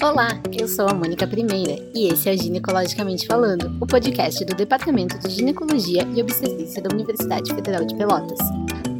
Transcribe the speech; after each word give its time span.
Olá, 0.00 0.28
eu 0.56 0.68
sou 0.68 0.86
a 0.86 0.94
Mônica 0.94 1.26
Primeira 1.26 1.76
e 1.92 2.06
esse 2.06 2.28
é 2.28 2.32
o 2.32 2.38
Ginecologicamente 2.38 3.26
Falando, 3.26 3.76
o 3.82 3.86
podcast 3.86 4.44
do 4.44 4.54
Departamento 4.54 5.18
de 5.18 5.28
Ginecologia 5.28 6.06
e 6.14 6.22
Obstetrícia 6.22 6.80
da 6.80 6.94
Universidade 6.94 7.52
Federal 7.52 7.84
de 7.84 7.96
Pelotas. 7.96 8.38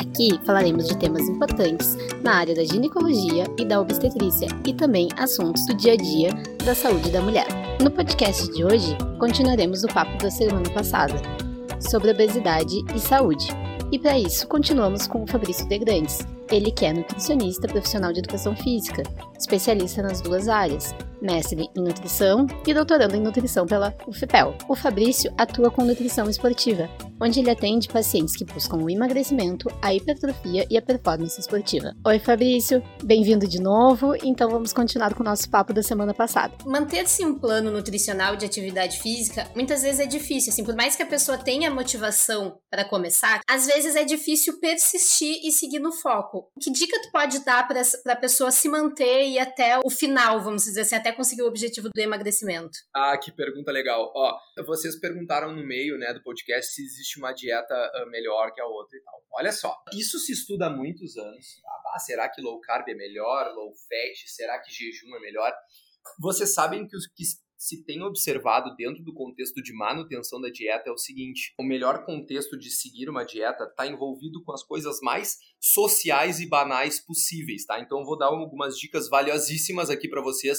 Aqui 0.01 0.41
falaremos 0.45 0.89
de 0.89 0.99
temas 0.99 1.23
importantes 1.29 1.97
na 2.21 2.35
área 2.35 2.53
da 2.53 2.65
ginecologia 2.65 3.45
e 3.57 3.65
da 3.65 3.81
obstetrícia 3.81 4.49
e 4.67 4.75
também 4.75 5.09
assuntos 5.17 5.65
do 5.67 5.77
dia 5.77 5.93
a 5.93 5.97
dia 5.97 6.31
da 6.65 6.75
saúde 6.75 7.13
da 7.13 7.23
mulher. 7.23 7.47
No 7.81 7.93
podcast 7.93 8.53
de 8.53 8.65
hoje, 8.65 8.97
continuaremos 9.21 9.85
o 9.85 9.89
papo 9.89 10.19
da 10.19 10.33
semana 10.33 10.69
passada 10.71 11.15
sobre 11.79 12.11
obesidade 12.11 12.75
e 12.93 12.99
saúde. 12.99 13.47
E 13.93 14.01
para 14.01 14.19
isso, 14.19 14.49
continuamos 14.49 15.07
com 15.07 15.23
o 15.23 15.27
Fabrício 15.29 15.67
De 15.69 15.79
Grandes, 15.79 16.27
ele 16.51 16.71
que 16.71 16.85
é 16.85 16.93
nutricionista 16.93 17.69
profissional 17.69 18.13
de 18.13 18.21
educação 18.21 18.57
física, 18.57 19.03
especialista 19.39 20.03
nas 20.03 20.21
duas 20.21 20.49
áreas, 20.49 20.95
mestre 21.21 21.69
em 21.77 21.81
nutrição 21.81 22.47
e 22.67 22.75
doutorando 22.75 23.17
em 23.17 23.21
nutrição 23.21 23.67
pela 23.67 23.95
UFPEL. 24.07 24.55
O 24.69 24.75
Fabrício 24.75 25.33
atua 25.37 25.71
com 25.71 25.85
nutrição 25.85 26.29
esportiva, 26.29 26.89
onde 27.21 27.41
ele 27.41 27.51
atende 27.51 27.89
pacientes 27.89 28.37
que 28.37 28.45
buscam 28.45 28.77
o 28.77 28.91
emagrecimento, 28.91 29.69
a 29.83 29.95
hipertrofia 29.95 30.67
e 30.71 30.77
a 30.77 30.83
performance 30.83 31.41
esportiva. 31.41 31.95
Oi, 32.07 32.19
Fabrício, 32.19 32.83
bem-vindo 33.03 33.47
de 33.47 33.61
novo. 33.61 34.15
Então 34.23 34.51
vamos 34.51 34.73
continuar 34.73 35.15
com 35.15 35.23
o 35.23 35.25
nosso 35.25 35.51
papo 35.51 35.73
da 35.73 35.83
semana 35.83 36.15
passada. 36.15 36.55
Manter-se 36.65 37.25
um 37.25 37.39
plano 37.39 37.71
nutricional 37.71 38.37
de 38.37 38.45
atividade 38.45 39.01
física 39.01 39.49
muitas 39.55 39.83
vezes 39.83 40.01
é 40.01 40.07
difícil, 40.07 40.53
assim, 40.53 40.65
por 40.65 40.75
mais 40.75 40.95
que 40.95 41.03
a 41.03 41.07
pessoa 41.07 41.39
tenha 41.39 41.71
motivação 41.71 42.59
para 42.71 42.85
começar, 42.85 43.41
às 43.49 43.67
vezes 43.67 43.97
é 43.97 44.05
difícil 44.05 44.61
persistir 44.61 45.41
e 45.45 45.51
seguir 45.51 45.79
no 45.79 45.93
foco. 45.93 46.51
Que 46.61 46.71
dica 46.71 47.01
tu 47.03 47.11
pode 47.11 47.45
dar 47.45 47.67
para 47.67 47.83
a 48.07 48.17
pessoa 48.17 48.51
se 48.51 48.69
manter 48.69 49.29
e 49.29 49.39
até 49.39 49.79
o 49.85 49.91
final, 49.91 50.43
vamos 50.43 50.65
dizer 50.65 50.83
assim, 50.83 50.95
até 50.95 51.13
conseguir 51.13 51.43
o 51.43 51.47
objetivo 51.47 51.89
do 51.95 52.01
emagrecimento? 52.01 52.79
Ah, 52.95 53.17
que 53.17 53.33
pergunta 53.33 53.73
legal. 53.73 54.13
Ó, 54.15 54.37
vocês 54.67 54.99
perguntaram 54.99 55.55
no 55.55 55.67
meio, 55.67 55.97
né, 55.99 56.13
do 56.13 56.23
podcast 56.23 56.75
se 56.75 56.83
existe 56.83 57.08
existe 57.09 57.19
uma 57.19 57.33
dieta 57.33 57.75
ah, 57.75 58.07
melhor 58.07 58.53
que 58.53 58.61
a 58.61 58.67
outra 58.67 58.97
e 58.97 59.01
tal. 59.03 59.23
Olha 59.33 59.53
só, 59.53 59.75
isso 59.93 60.19
se 60.19 60.33
estuda 60.33 60.67
há 60.67 60.71
muitos 60.71 61.17
anos. 61.17 61.61
Ah, 61.95 61.99
será 61.99 62.29
que 62.29 62.43
low 62.43 62.61
carb 62.61 62.89
é 62.89 62.95
melhor? 62.95 63.53
Low 63.55 63.73
fat? 63.73 64.29
Será 64.29 64.59
que 64.61 64.71
jejum 64.71 65.15
é 65.17 65.21
melhor? 65.21 65.53
Vocês 66.19 66.53
sabem 66.53 66.87
que 66.87 66.97
o 66.97 67.01
que 67.15 67.25
se 67.57 67.85
tem 67.85 68.03
observado 68.03 68.77
dentro 68.77 69.03
do 69.03 69.13
contexto 69.13 69.61
de 69.61 69.73
manutenção 69.73 70.41
da 70.41 70.49
dieta 70.49 70.91
é 70.91 70.93
o 70.93 70.99
seguinte: 70.99 71.55
o 71.59 71.65
melhor 71.65 72.05
contexto 72.05 72.59
de 72.59 72.71
seguir 72.71 73.09
uma 73.09 73.25
dieta 73.25 73.65
está 73.65 73.87
envolvido 73.87 74.43
com 74.45 74.53
as 74.53 74.63
coisas 74.63 75.01
mais 75.01 75.39
sociais 75.61 76.41
e 76.41 76.49
banais 76.49 77.01
possíveis, 77.01 77.65
tá? 77.65 77.81
Então 77.81 78.01
eu 78.01 78.05
vou 78.05 78.19
dar 78.19 78.27
algumas 78.27 78.77
dicas 78.77 79.09
valiosíssimas 79.09 79.91
aqui 79.91 80.09
para 80.09 80.23
vocês 80.23 80.59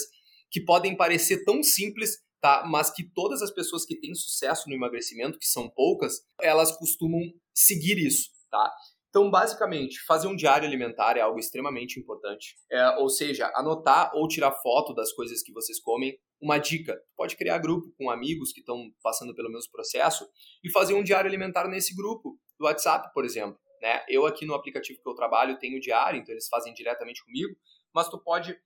que 0.50 0.60
podem 0.60 0.96
parecer 0.96 1.44
tão 1.44 1.62
simples, 1.62 2.18
tá? 2.40 2.64
Mas 2.66 2.90
que 2.90 3.04
todas 3.04 3.42
as 3.42 3.50
pessoas 3.50 3.84
que 3.84 3.98
têm 3.98 4.14
sucesso 4.14 4.68
no 4.68 4.74
emagrecimento, 4.74 5.38
que 5.38 5.46
são 5.46 5.68
poucas, 5.68 6.20
elas 6.40 6.76
costumam 6.76 7.20
seguir 7.54 7.98
isso, 7.98 8.30
tá? 8.50 8.72
Então, 9.10 9.28
basicamente, 9.28 10.00
fazer 10.06 10.28
um 10.28 10.36
diário 10.36 10.66
alimentar 10.66 11.16
é 11.16 11.20
algo 11.20 11.40
extremamente 11.40 11.98
importante. 11.98 12.54
É, 12.70 12.90
ou 12.98 13.08
seja, 13.08 13.50
anotar 13.56 14.12
ou 14.14 14.28
tirar 14.28 14.52
foto 14.52 14.94
das 14.94 15.12
coisas 15.12 15.42
que 15.42 15.52
vocês 15.52 15.80
comem. 15.80 16.16
Uma 16.40 16.58
dica: 16.58 16.96
pode 17.16 17.36
criar 17.36 17.58
grupo 17.58 17.92
com 17.98 18.08
amigos 18.08 18.52
que 18.52 18.60
estão 18.60 18.88
passando 19.02 19.34
pelo 19.34 19.50
mesmo 19.50 19.70
processo 19.72 20.28
e 20.62 20.70
fazer 20.70 20.94
um 20.94 21.02
diário 21.02 21.28
alimentar 21.28 21.66
nesse 21.66 21.94
grupo, 21.94 22.38
do 22.56 22.66
WhatsApp, 22.66 23.12
por 23.12 23.24
exemplo. 23.24 23.58
Né? 23.82 24.04
Eu 24.08 24.26
aqui 24.26 24.46
no 24.46 24.54
aplicativo 24.54 25.00
que 25.02 25.08
eu 25.08 25.14
trabalho 25.14 25.58
tenho 25.58 25.80
diário, 25.80 26.20
então 26.20 26.32
eles 26.32 26.48
fazem 26.48 26.72
diretamente 26.72 27.24
comigo, 27.24 27.56
mas 27.92 28.08
tu 28.08 28.22
pode 28.22 28.56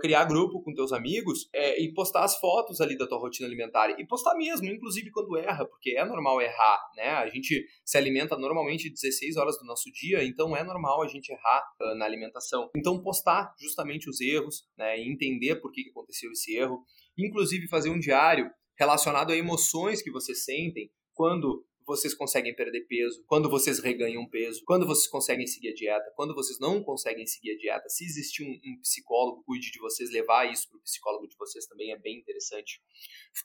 criar 0.00 0.24
grupo 0.24 0.62
com 0.62 0.72
teus 0.72 0.92
amigos 0.92 1.48
é, 1.52 1.82
e 1.82 1.92
postar 1.92 2.24
as 2.24 2.38
fotos 2.38 2.80
ali 2.80 2.96
da 2.96 3.06
tua 3.06 3.18
rotina 3.18 3.48
alimentar. 3.48 3.90
E 3.98 4.06
postar 4.06 4.34
mesmo, 4.36 4.66
inclusive 4.66 5.10
quando 5.10 5.36
erra, 5.36 5.66
porque 5.66 5.96
é 5.96 6.04
normal 6.04 6.40
errar, 6.40 6.80
né? 6.96 7.10
A 7.10 7.28
gente 7.28 7.66
se 7.84 7.98
alimenta 7.98 8.36
normalmente 8.36 8.90
16 8.90 9.36
horas 9.36 9.58
do 9.58 9.64
nosso 9.64 9.90
dia, 9.92 10.24
então 10.24 10.56
é 10.56 10.62
normal 10.62 11.02
a 11.02 11.08
gente 11.08 11.30
errar 11.30 11.62
uh, 11.80 11.94
na 11.96 12.04
alimentação. 12.04 12.70
Então 12.76 13.02
postar 13.02 13.54
justamente 13.58 14.08
os 14.08 14.20
erros, 14.20 14.64
né? 14.76 14.98
E 14.98 15.10
entender 15.10 15.56
por 15.56 15.72
que 15.72 15.88
aconteceu 15.90 16.30
esse 16.30 16.56
erro. 16.56 16.84
Inclusive 17.18 17.68
fazer 17.68 17.90
um 17.90 17.98
diário 17.98 18.50
relacionado 18.78 19.32
a 19.32 19.36
emoções 19.36 20.02
que 20.02 20.10
vocês 20.10 20.44
sentem 20.44 20.90
quando 21.12 21.64
vocês 21.92 22.14
conseguem 22.14 22.54
perder 22.54 22.86
peso, 22.86 23.22
quando 23.26 23.50
vocês 23.50 23.78
reganham 23.78 24.26
peso, 24.26 24.62
quando 24.64 24.86
vocês 24.86 25.06
conseguem 25.06 25.46
seguir 25.46 25.68
a 25.68 25.74
dieta, 25.74 26.12
quando 26.16 26.34
vocês 26.34 26.58
não 26.58 26.82
conseguem 26.82 27.26
seguir 27.26 27.52
a 27.52 27.58
dieta. 27.58 27.88
Se 27.90 28.04
existir 28.04 28.42
um, 28.42 28.72
um 28.72 28.80
psicólogo, 28.80 29.42
cuide 29.44 29.70
de 29.70 29.78
vocês, 29.78 30.10
levar 30.10 30.50
isso 30.50 30.70
para 30.70 30.78
o 30.78 30.82
psicólogo 30.82 31.28
de 31.28 31.36
vocês 31.36 31.66
também 31.66 31.92
é 31.92 31.98
bem 31.98 32.18
interessante. 32.18 32.80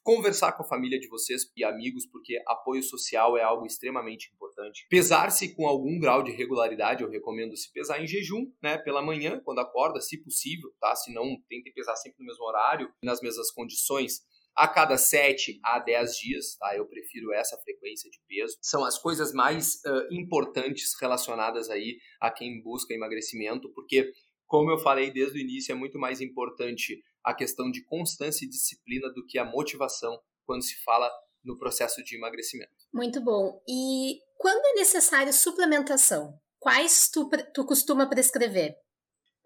Conversar 0.01 0.53
com 0.53 0.63
a 0.63 0.67
família 0.67 0.97
de 0.97 1.09
vocês 1.09 1.51
e 1.57 1.63
amigos, 1.63 2.05
porque 2.05 2.41
apoio 2.47 2.81
social 2.81 3.37
é 3.37 3.43
algo 3.43 3.65
extremamente 3.65 4.31
importante. 4.33 4.87
Pesar-se 4.89 5.53
com 5.53 5.67
algum 5.67 5.99
grau 5.99 6.23
de 6.23 6.31
regularidade, 6.31 7.03
eu 7.03 7.09
recomendo 7.09 7.57
se 7.57 7.71
pesar 7.73 8.01
em 8.01 8.07
jejum, 8.07 8.49
né, 8.63 8.77
pela 8.77 9.01
manhã, 9.01 9.41
quando 9.43 9.59
acorda, 9.59 9.99
se 9.99 10.17
possível, 10.17 10.73
tá? 10.79 10.95
Se 10.95 11.13
não, 11.13 11.37
tente 11.49 11.71
pesar 11.71 11.97
sempre 11.97 12.19
no 12.19 12.25
mesmo 12.25 12.45
horário, 12.45 12.89
nas 13.03 13.19
mesmas 13.21 13.51
condições 13.51 14.21
a 14.57 14.67
cada 14.67 14.97
7 14.97 15.59
a 15.63 15.77
10 15.77 16.17
dias, 16.17 16.55
tá? 16.57 16.75
Eu 16.75 16.87
prefiro 16.87 17.31
essa 17.31 17.55
frequência 17.59 18.09
de 18.09 18.19
peso. 18.27 18.57
São 18.59 18.83
as 18.83 18.97
coisas 18.97 19.31
mais 19.31 19.75
uh, 19.85 20.11
importantes 20.11 20.99
relacionadas 20.99 21.69
aí 21.69 21.99
a 22.19 22.31
quem 22.31 22.59
busca 22.63 22.91
emagrecimento, 22.91 23.71
porque, 23.73 24.11
como 24.47 24.71
eu 24.71 24.79
falei 24.79 25.11
desde 25.11 25.37
o 25.37 25.41
início, 25.41 25.71
é 25.71 25.75
muito 25.75 25.99
mais 25.99 26.21
importante 26.21 26.99
a 27.23 27.35
questão 27.35 27.69
de 27.69 27.83
constância 27.85 28.45
e 28.45 28.49
disciplina 28.49 29.13
do 29.13 29.23
que 29.27 29.37
a 29.37 29.45
motivação 29.45 30.19
quando 30.43 30.63
se 30.63 30.75
fala 30.83 31.07
no 31.43 31.55
processo 31.59 32.03
de 32.03 32.15
emagrecimento. 32.15 32.71
Muito 32.91 33.21
bom. 33.23 33.61
E 33.69 34.19
quando 34.39 34.65
é 34.65 34.73
necessário 34.79 35.31
suplementação? 35.31 36.33
Quais 36.59 37.09
tu, 37.11 37.29
tu 37.53 37.63
costuma 37.63 38.09
prescrever? 38.09 38.75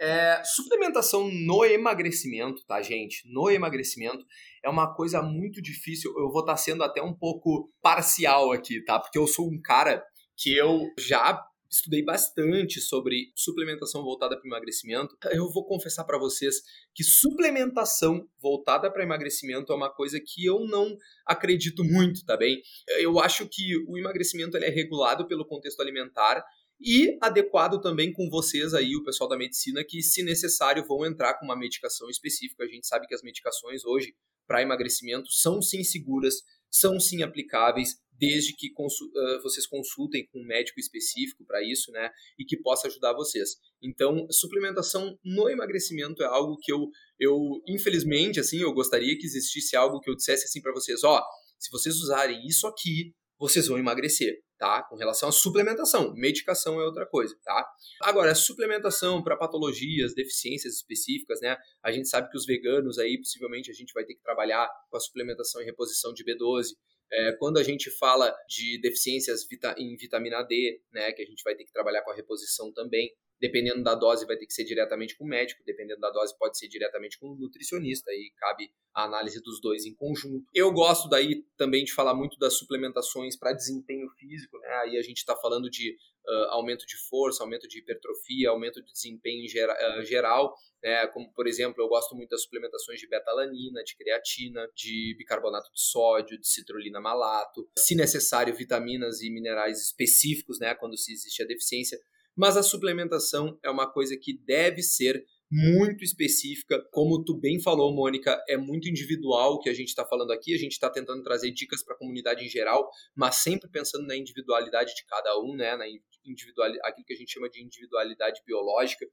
É, 0.03 0.41
suplementação 0.44 1.29
no 1.29 1.63
emagrecimento, 1.63 2.66
tá, 2.66 2.81
gente? 2.81 3.22
No 3.31 3.51
emagrecimento 3.51 4.25
é 4.63 4.69
uma 4.69 4.91
coisa 4.95 5.22
muito 5.22 5.62
difícil. 5.62 6.12
Eu 6.17 6.31
vou 6.31 6.39
estar 6.39 6.53
tá 6.53 6.57
sendo 6.57 6.84
até 6.84 7.03
um 7.03 7.13
pouco 7.13 7.72
parcial 7.84 8.51
aqui, 8.51 8.84
tá? 8.84 9.00
Porque 9.00 9.19
eu 9.19 9.28
sou 9.28 9.47
um 9.47 9.62
cara 9.62 10.03
que 10.35 10.57
eu 10.57 10.88
já 10.97 11.39
estudei 11.72 12.03
bastante 12.03 12.81
sobre 12.81 13.31
suplementação 13.35 14.03
voltada 14.03 14.35
para 14.35 14.47
emagrecimento. 14.47 15.16
Eu 15.31 15.50
vou 15.50 15.66
confessar 15.66 16.03
para 16.03 16.18
vocês 16.18 16.56
que 16.94 17.03
suplementação 17.03 18.28
voltada 18.41 18.91
para 18.91 19.03
emagrecimento 19.03 19.72
é 19.72 19.75
uma 19.75 19.89
coisa 19.89 20.19
que 20.19 20.45
eu 20.45 20.66
não 20.66 20.97
acredito 21.25 21.83
muito, 21.83 22.25
tá 22.25 22.35
bem? 22.35 22.62
Eu 23.00 23.19
acho 23.19 23.47
que 23.47 23.78
o 23.88 23.97
emagrecimento 23.97 24.57
ele 24.57 24.66
é 24.66 24.69
regulado 24.69 25.28
pelo 25.28 25.45
contexto 25.45 25.79
alimentar 25.79 26.44
e 26.84 27.18
adequado 27.22 27.80
também 27.80 28.12
com 28.12 28.30
vocês 28.30 28.74
aí, 28.74 28.96
o 28.96 29.03
pessoal 29.03 29.30
da 29.30 29.38
medicina, 29.38 29.84
que 29.84 30.02
se 30.02 30.24
necessário 30.24 30.86
vão 30.86 31.06
entrar 31.06 31.36
com 31.36 31.46
uma 31.46 31.56
medicação 31.56 32.09
específica. 32.09 32.64
A 32.64 32.68
gente 32.68 32.88
sabe 32.88 33.08
que 33.08 33.14
as 33.14 33.22
medicações 33.22 33.86
hoje 33.86 34.16
para 34.47 34.62
emagrecimento 34.62 35.31
são 35.31 35.62
sim 35.62 35.84
seguras, 35.84 36.36
são 36.69 37.00
sim 37.00 37.22
aplicáveis, 37.22 37.96
desde 38.12 38.56
que 38.56 38.72
consu 38.72 39.06
uh, 39.06 39.42
vocês 39.42 39.66
consultem 39.66 40.28
com 40.28 40.40
um 40.40 40.46
médico 40.46 40.80
específico 40.80 41.44
para 41.46 41.64
isso, 41.64 41.92
né, 41.92 42.09
e 42.38 42.46
que 42.46 42.58
possa 42.58 42.88
ajudar 42.88 43.13
vocês. 43.13 43.56
Então, 43.81 44.28
suplementação 44.30 45.18
no 45.24 45.50
emagrecimento 45.50 46.22
é 46.22 46.28
algo 46.28 46.58
que 46.62 46.72
eu, 46.72 46.90
eu 47.19 47.62
infelizmente, 47.68 48.40
assim, 48.40 48.59
eu 48.59 48.74
gostaria 48.74 49.18
que 49.18 49.25
existisse 49.25 49.75
algo 49.75 50.00
que 50.00 50.09
eu 50.09 50.16
dissesse 50.16 50.46
assim 50.46 50.62
para 50.62 50.74
vocês, 50.74 51.03
ó, 51.03 51.22
se 51.58 51.69
vocês 51.72 51.96
usarem 51.98 52.46
isso 52.46 52.68
aqui, 52.68 53.13
vocês 53.47 53.68
vão 53.68 53.78
emagrecer 53.78 54.41
tá? 54.62 54.84
Com 54.84 54.96
relação 54.96 55.28
à 55.28 55.31
suplementação, 55.31 56.13
medicação 56.13 56.79
é 56.79 56.85
outra 56.85 57.03
coisa, 57.07 57.35
tá? 57.44 57.68
Agora, 58.03 58.35
suplementação 58.35 59.24
para 59.24 59.35
patologias, 59.35 60.13
deficiências 60.13 60.75
específicas, 60.75 61.42
né? 61.42 61.57
A 61.81 61.92
gente 61.92 62.07
sabe 62.07 62.30
que 62.30 62.38
os 62.38 62.45
veganos 62.45 63.00
aí, 63.00 63.18
possivelmente, 63.18 63.71
a 63.71 63.74
gente 63.74 63.92
vai 63.92 64.06
ter 64.06 64.13
que 64.13 64.21
trabalhar 64.21 64.69
com 64.88 64.98
a 64.98 65.00
suplementação 65.00 65.63
e 65.63 65.66
reposição 65.66 66.13
de 66.13 66.24
B12. 66.24 66.75
É, 67.12 67.31
quando 67.39 67.57
a 67.57 67.63
gente 67.63 67.89
fala 67.89 68.31
de 68.48 68.80
deficiências 68.80 69.48
vita 69.50 69.74
em 69.80 69.98
vitamina 69.98 70.44
D, 70.44 70.80
né, 70.94 71.12
que 71.12 71.24
a 71.24 71.25
gente 71.25 71.42
vai 71.44 71.56
ter 71.56 71.66
que 71.66 71.74
trabalhar 71.74 72.04
com 72.04 72.12
a 72.12 72.16
reposição 72.16 72.71
também. 72.71 73.12
Dependendo 73.42 73.84
da 73.84 73.96
dose, 73.96 74.26
vai 74.28 74.38
ter 74.38 74.46
que 74.46 74.54
ser 74.54 74.64
diretamente 74.64 75.18
com 75.18 75.26
o 75.26 75.28
médico, 75.28 75.64
dependendo 75.66 76.00
da 76.00 76.12
dose, 76.12 76.38
pode 76.38 76.60
ser 76.60 76.68
diretamente 76.68 77.18
com 77.18 77.32
o 77.32 77.36
nutricionista, 77.36 78.12
e 78.12 78.32
cabe 78.38 78.72
a 78.94 79.06
análise 79.06 79.42
dos 79.42 79.60
dois 79.60 79.84
em 79.86 79.96
conjunto. 79.96 80.46
Eu 80.54 80.72
gosto 80.72 81.10
daí 81.10 81.44
também 81.58 81.84
de 81.84 81.92
falar 81.92 82.14
muito 82.14 82.38
das 82.38 82.58
suplementações 82.58 83.36
para 83.36 83.54
desempenho 83.54 84.08
físico, 84.12 84.60
né? 84.60 84.70
Aí 84.84 84.98
a 84.98 85.02
gente 85.02 85.18
está 85.18 85.36
falando 85.36 85.72
de 85.72 85.98
uh, 86.28 86.50
aumento 86.50 86.86
de 86.86 86.96
força, 87.10 87.42
aumento 87.44 87.68
de 87.68 87.80
hipertrofia, 87.80 88.50
aumento 88.50 88.80
de 88.84 88.92
desempenho 88.92 89.48
gera, 89.48 89.74
uh, 89.74 90.06
geral, 90.06 90.54
né? 90.84 91.08
Como, 91.08 91.34
por 91.34 91.48
exemplo, 91.48 91.82
eu 91.82 91.88
gosto 91.88 92.16
muito 92.16 92.30
das 92.30 92.44
suplementações 92.44 93.00
de 93.00 93.08
betalanina, 93.08 93.84
de 93.84 93.96
creatina, 93.96 94.68
de 94.76 95.16
bicarbonato 95.18 95.72
de 95.74 95.82
sódio, 95.82 96.40
de 96.40 96.48
citrulina 96.48 97.00
malato, 97.00 97.68
se 97.78 97.96
necessário, 97.96 98.54
vitaminas 98.54 99.22
e 99.22 99.32
minerais 99.32 99.82
específicos, 99.82 100.60
né? 100.60 100.76
Quando 100.76 100.96
se 100.96 101.12
existe 101.12 101.42
a 101.42 101.48
deficiência 101.48 102.00
mas 102.36 102.57
a 102.57 102.63
suplementação 102.63 103.57
é 103.63 103.69
uma 103.69 103.92
coisa 103.92 104.18
que 104.18 104.38
deve 104.45 104.81
ser 104.81 105.24
muito 105.51 106.04
específica. 106.04 106.81
Como 106.92 107.24
tu 107.24 107.38
bem 107.38 107.62
falou, 107.62 107.94
Mônica, 107.94 108.42
é 108.48 108.56
muito 108.56 108.88
individual 108.88 109.56
o 109.56 109.60
que 109.60 109.69
a 109.69 109.74
gente 109.74 109.89
está 109.89 110.06
falando 110.06 110.31
aqui. 110.31 110.56
A 110.56 110.57
gente 110.57 110.72
está 110.72 110.89
tentando 110.89 111.22
trazer 111.24 111.51
dicas 111.51 111.83
para 111.83 111.94
a 111.94 111.98
comunidade 111.98 112.45
em 112.45 112.50
geral, 112.50 112.89
mas 113.13 113.36
sempre 113.36 113.69
pensando 113.69 114.07
na 114.07 114.16
individualidade 114.16 114.95
de 114.95 115.06
cada 115.06 115.38
um, 115.39 115.54
né? 115.54 115.75
Na 115.75 115.86
individual, 116.25 116.69
aquilo 116.83 117.06
que 117.06 117.13
a 117.13 117.18
gente 117.18 117.31
chama 117.31 117.50
de 117.50 117.63
individualidade 117.63 118.41
biológica. 118.45 119.06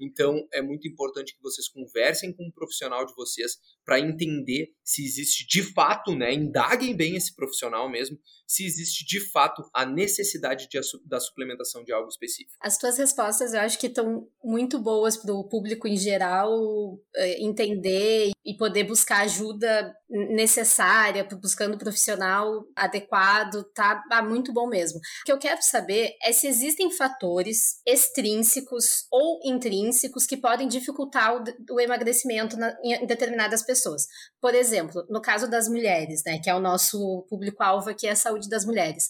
Então, 0.00 0.46
é 0.52 0.62
muito 0.62 0.88
importante 0.88 1.34
que 1.34 1.42
vocês 1.42 1.68
conversem 1.68 2.32
com 2.32 2.44
um 2.44 2.50
profissional 2.50 3.04
de 3.04 3.14
vocês 3.14 3.58
para 3.84 4.00
entender 4.00 4.72
se 4.82 5.04
existe 5.04 5.46
de 5.46 5.62
fato, 5.72 6.14
né? 6.14 6.32
Indaguem 6.32 6.96
bem 6.96 7.16
esse 7.16 7.34
profissional 7.34 7.88
mesmo, 7.90 8.18
se 8.46 8.64
existe 8.64 9.04
de 9.04 9.20
fato 9.30 9.62
a 9.72 9.84
necessidade 9.84 10.68
de, 10.68 10.78
da 11.04 11.20
suplementação 11.20 11.82
de 11.84 11.92
algo 11.92 12.08
específico. 12.08 12.56
As 12.60 12.78
tuas 12.78 12.98
respostas 12.98 13.52
eu 13.52 13.60
acho 13.60 13.78
que 13.78 13.86
estão 13.86 14.28
muito 14.42 14.78
boas 14.78 15.16
para 15.16 15.32
o 15.32 15.48
público 15.48 15.88
em 15.88 15.96
geral 15.96 16.98
eh, 17.16 17.42
entender 17.42 18.30
e 18.44 18.54
poder 18.56 18.84
buscar 18.84 19.22
ajuda 19.22 19.94
necessária, 20.08 21.26
buscando 21.40 21.74
um 21.74 21.78
profissional 21.78 22.64
adequado, 22.76 23.64
tá, 23.74 24.02
tá 24.08 24.22
muito 24.22 24.52
bom 24.52 24.68
mesmo. 24.68 24.98
O 24.98 25.24
que 25.24 25.32
eu 25.32 25.38
quero 25.38 25.62
saber 25.62 26.14
é 26.22 26.32
se 26.32 26.46
existem 26.54 26.90
fatores 26.90 27.80
extrínsecos 27.86 29.06
ou 29.10 29.40
intrínsecos 29.44 30.26
que 30.26 30.36
podem 30.36 30.68
dificultar 30.68 31.36
o, 31.36 31.44
o 31.74 31.80
emagrecimento 31.80 32.56
na, 32.56 32.76
em 32.82 33.06
determinadas 33.06 33.62
pessoas. 33.62 34.06
Por 34.40 34.54
exemplo, 34.54 35.04
no 35.08 35.20
caso 35.20 35.48
das 35.50 35.68
mulheres, 35.68 36.22
né, 36.24 36.38
que 36.42 36.48
é 36.48 36.54
o 36.54 36.60
nosso 36.60 37.26
público-alvo 37.28 37.90
aqui, 37.90 38.06
é 38.06 38.10
a 38.10 38.16
saúde 38.16 38.48
das 38.48 38.64
mulheres 38.64 39.08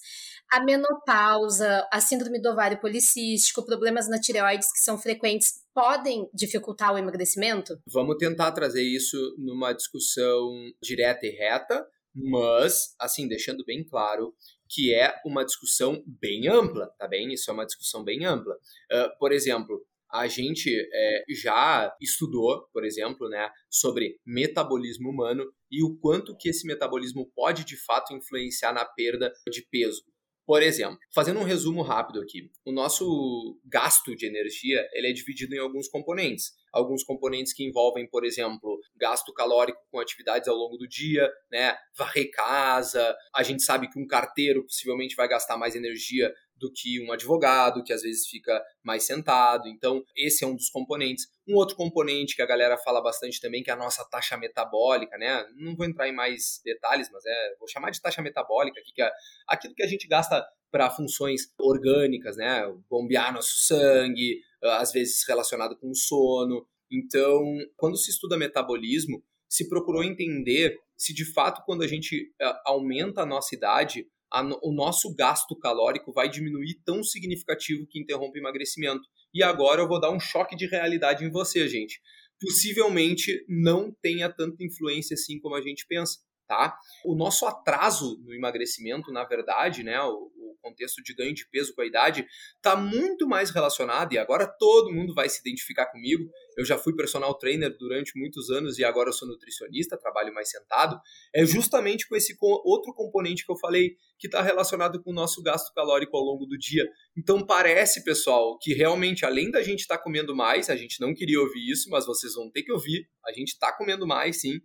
a 0.50 0.62
menopausa, 0.62 1.86
a 1.90 2.00
síndrome 2.00 2.40
do 2.40 2.50
ovário 2.50 2.80
policístico, 2.80 3.64
problemas 3.64 4.08
na 4.08 4.20
tireoides 4.20 4.70
que 4.72 4.78
são 4.78 4.98
frequentes 4.98 5.64
podem 5.74 6.28
dificultar 6.32 6.94
o 6.94 6.98
emagrecimento? 6.98 7.76
Vamos 7.86 8.16
tentar 8.18 8.52
trazer 8.52 8.82
isso 8.82 9.16
numa 9.38 9.72
discussão 9.72 10.52
direta 10.80 11.26
e 11.26 11.30
reta, 11.30 11.84
mas, 12.14 12.94
assim, 13.00 13.26
deixando 13.26 13.64
bem 13.64 13.84
claro 13.84 14.32
que 14.68 14.94
é 14.94 15.14
uma 15.24 15.44
discussão 15.44 16.02
bem 16.06 16.48
ampla, 16.48 16.86
tá 16.98 17.06
bem? 17.06 17.32
Isso 17.32 17.50
é 17.50 17.54
uma 17.54 17.66
discussão 17.66 18.02
bem 18.02 18.24
ampla. 18.24 18.54
Uh, 18.54 19.18
por 19.18 19.32
exemplo, 19.32 19.84
a 20.14 20.28
gente 20.28 20.70
é, 20.92 21.24
já 21.28 21.92
estudou, 22.00 22.68
por 22.72 22.84
exemplo, 22.84 23.28
né, 23.28 23.50
sobre 23.68 24.20
metabolismo 24.24 25.10
humano 25.10 25.44
e 25.68 25.82
o 25.82 25.96
quanto 25.96 26.36
que 26.36 26.48
esse 26.48 26.64
metabolismo 26.68 27.28
pode 27.34 27.64
de 27.64 27.76
fato 27.76 28.14
influenciar 28.14 28.72
na 28.72 28.84
perda 28.84 29.32
de 29.50 29.66
peso. 29.68 30.04
Por 30.46 30.62
exemplo, 30.62 30.98
fazendo 31.12 31.40
um 31.40 31.44
resumo 31.44 31.82
rápido 31.82 32.20
aqui, 32.20 32.48
o 32.64 32.70
nosso 32.70 33.58
gasto 33.64 34.14
de 34.14 34.26
energia 34.26 34.86
ele 34.92 35.08
é 35.08 35.12
dividido 35.12 35.54
em 35.54 35.58
alguns 35.58 35.88
componentes. 35.88 36.52
Alguns 36.74 37.04
componentes 37.04 37.52
que 37.52 37.64
envolvem, 37.64 38.08
por 38.08 38.24
exemplo, 38.24 38.80
gasto 38.96 39.32
calórico 39.32 39.80
com 39.90 40.00
atividades 40.00 40.48
ao 40.48 40.56
longo 40.56 40.76
do 40.76 40.88
dia, 40.88 41.30
né? 41.50 41.76
Varrer 41.96 42.30
casa. 42.32 43.16
A 43.34 43.42
gente 43.42 43.62
sabe 43.62 43.88
que 43.88 43.98
um 43.98 44.06
carteiro 44.06 44.64
possivelmente 44.64 45.14
vai 45.14 45.28
gastar 45.28 45.56
mais 45.56 45.76
energia 45.76 46.32
do 46.56 46.72
que 46.72 47.00
um 47.04 47.12
advogado, 47.12 47.82
que 47.82 47.92
às 47.92 48.02
vezes 48.02 48.26
fica 48.26 48.62
mais 48.82 49.04
sentado. 49.04 49.68
Então, 49.68 50.02
esse 50.16 50.44
é 50.44 50.46
um 50.46 50.54
dos 50.54 50.70
componentes. 50.70 51.26
Um 51.46 51.54
outro 51.56 51.76
componente 51.76 52.34
que 52.34 52.42
a 52.42 52.46
galera 52.46 52.78
fala 52.78 53.02
bastante 53.02 53.40
também, 53.40 53.62
que 53.62 53.70
é 53.70 53.72
a 53.72 53.76
nossa 53.76 54.04
taxa 54.08 54.36
metabólica, 54.36 55.16
né? 55.18 55.46
Não 55.56 55.76
vou 55.76 55.86
entrar 55.86 56.08
em 56.08 56.14
mais 56.14 56.60
detalhes, 56.64 57.10
mas 57.12 57.24
é, 57.26 57.56
vou 57.58 57.68
chamar 57.68 57.90
de 57.90 58.00
taxa 58.00 58.22
metabólica, 58.22 58.80
que 58.84 59.02
é 59.02 59.10
aquilo 59.48 59.74
que 59.74 59.82
a 59.82 59.86
gente 59.86 60.06
gasta 60.06 60.44
para 60.70 60.90
funções 60.90 61.42
orgânicas, 61.58 62.36
né? 62.36 62.62
Bombear 62.90 63.32
nosso 63.32 63.66
sangue, 63.66 64.40
às 64.64 64.92
vezes 64.92 65.24
relacionado 65.26 65.76
com 65.76 65.90
o 65.90 65.94
sono. 65.94 66.66
Então, 66.90 67.42
quando 67.76 67.96
se 67.96 68.10
estuda 68.10 68.36
metabolismo, 68.36 69.22
se 69.48 69.68
procurou 69.68 70.02
entender 70.02 70.78
se 70.96 71.12
de 71.12 71.24
fato, 71.24 71.62
quando 71.64 71.82
a 71.82 71.86
gente 71.86 72.32
aumenta 72.64 73.22
a 73.22 73.26
nossa 73.26 73.54
idade, 73.54 74.06
a, 74.32 74.42
o 74.62 74.72
nosso 74.72 75.14
gasto 75.14 75.56
calórico 75.56 76.12
vai 76.12 76.28
diminuir 76.28 76.80
tão 76.84 77.02
significativo 77.02 77.86
que 77.86 78.00
interrompe 78.00 78.38
o 78.38 78.42
emagrecimento. 78.42 79.02
E 79.32 79.42
agora 79.42 79.82
eu 79.82 79.88
vou 79.88 80.00
dar 80.00 80.10
um 80.10 80.20
choque 80.20 80.56
de 80.56 80.66
realidade 80.66 81.24
em 81.24 81.30
você, 81.30 81.68
gente. 81.68 82.00
Possivelmente 82.40 83.44
não 83.48 83.92
tenha 84.02 84.28
tanta 84.28 84.64
influência 84.64 85.14
assim 85.14 85.38
como 85.38 85.54
a 85.54 85.60
gente 85.60 85.86
pensa, 85.86 86.18
tá? 86.46 86.76
O 87.04 87.14
nosso 87.14 87.46
atraso 87.46 88.20
no 88.24 88.34
emagrecimento, 88.34 89.12
na 89.12 89.24
verdade, 89.24 89.82
né, 89.82 90.00
o, 90.02 90.30
contexto 90.60 91.02
de 91.02 91.14
ganho 91.14 91.34
de 91.34 91.48
peso 91.48 91.74
com 91.74 91.82
a 91.82 91.86
idade, 91.86 92.26
está 92.56 92.76
muito 92.76 93.26
mais 93.26 93.50
relacionado, 93.50 94.12
e 94.12 94.18
agora 94.18 94.46
todo 94.46 94.92
mundo 94.92 95.14
vai 95.14 95.28
se 95.28 95.40
identificar 95.40 95.86
comigo. 95.86 96.28
Eu 96.56 96.64
já 96.64 96.78
fui 96.78 96.94
personal 96.94 97.34
trainer 97.34 97.76
durante 97.76 98.18
muitos 98.18 98.50
anos 98.50 98.78
e 98.78 98.84
agora 98.84 99.12
sou 99.12 99.26
nutricionista, 99.26 99.98
trabalho 99.98 100.32
mais 100.32 100.50
sentado. 100.50 100.98
É 101.34 101.44
justamente 101.44 102.08
com 102.08 102.14
esse 102.14 102.36
outro 102.40 102.92
componente 102.94 103.44
que 103.44 103.50
eu 103.50 103.56
falei, 103.56 103.96
que 104.18 104.26
está 104.26 104.40
relacionado 104.40 105.02
com 105.02 105.10
o 105.10 105.14
nosso 105.14 105.42
gasto 105.42 105.72
calórico 105.74 106.16
ao 106.16 106.22
longo 106.22 106.46
do 106.46 106.56
dia. 106.56 106.88
Então 107.16 107.44
parece, 107.44 108.04
pessoal, 108.04 108.58
que 108.58 108.72
realmente, 108.72 109.24
além 109.24 109.50
da 109.50 109.62
gente 109.62 109.80
estar 109.80 109.98
tá 109.98 110.02
comendo 110.02 110.34
mais, 110.34 110.70
a 110.70 110.76
gente 110.76 111.00
não 111.00 111.14
queria 111.14 111.40
ouvir 111.40 111.70
isso, 111.70 111.90
mas 111.90 112.06
vocês 112.06 112.34
vão 112.34 112.50
ter 112.50 112.62
que 112.62 112.72
ouvir, 112.72 113.08
a 113.26 113.32
gente 113.32 113.48
está 113.48 113.72
comendo 113.72 114.06
mais, 114.06 114.40
sim. 114.40 114.60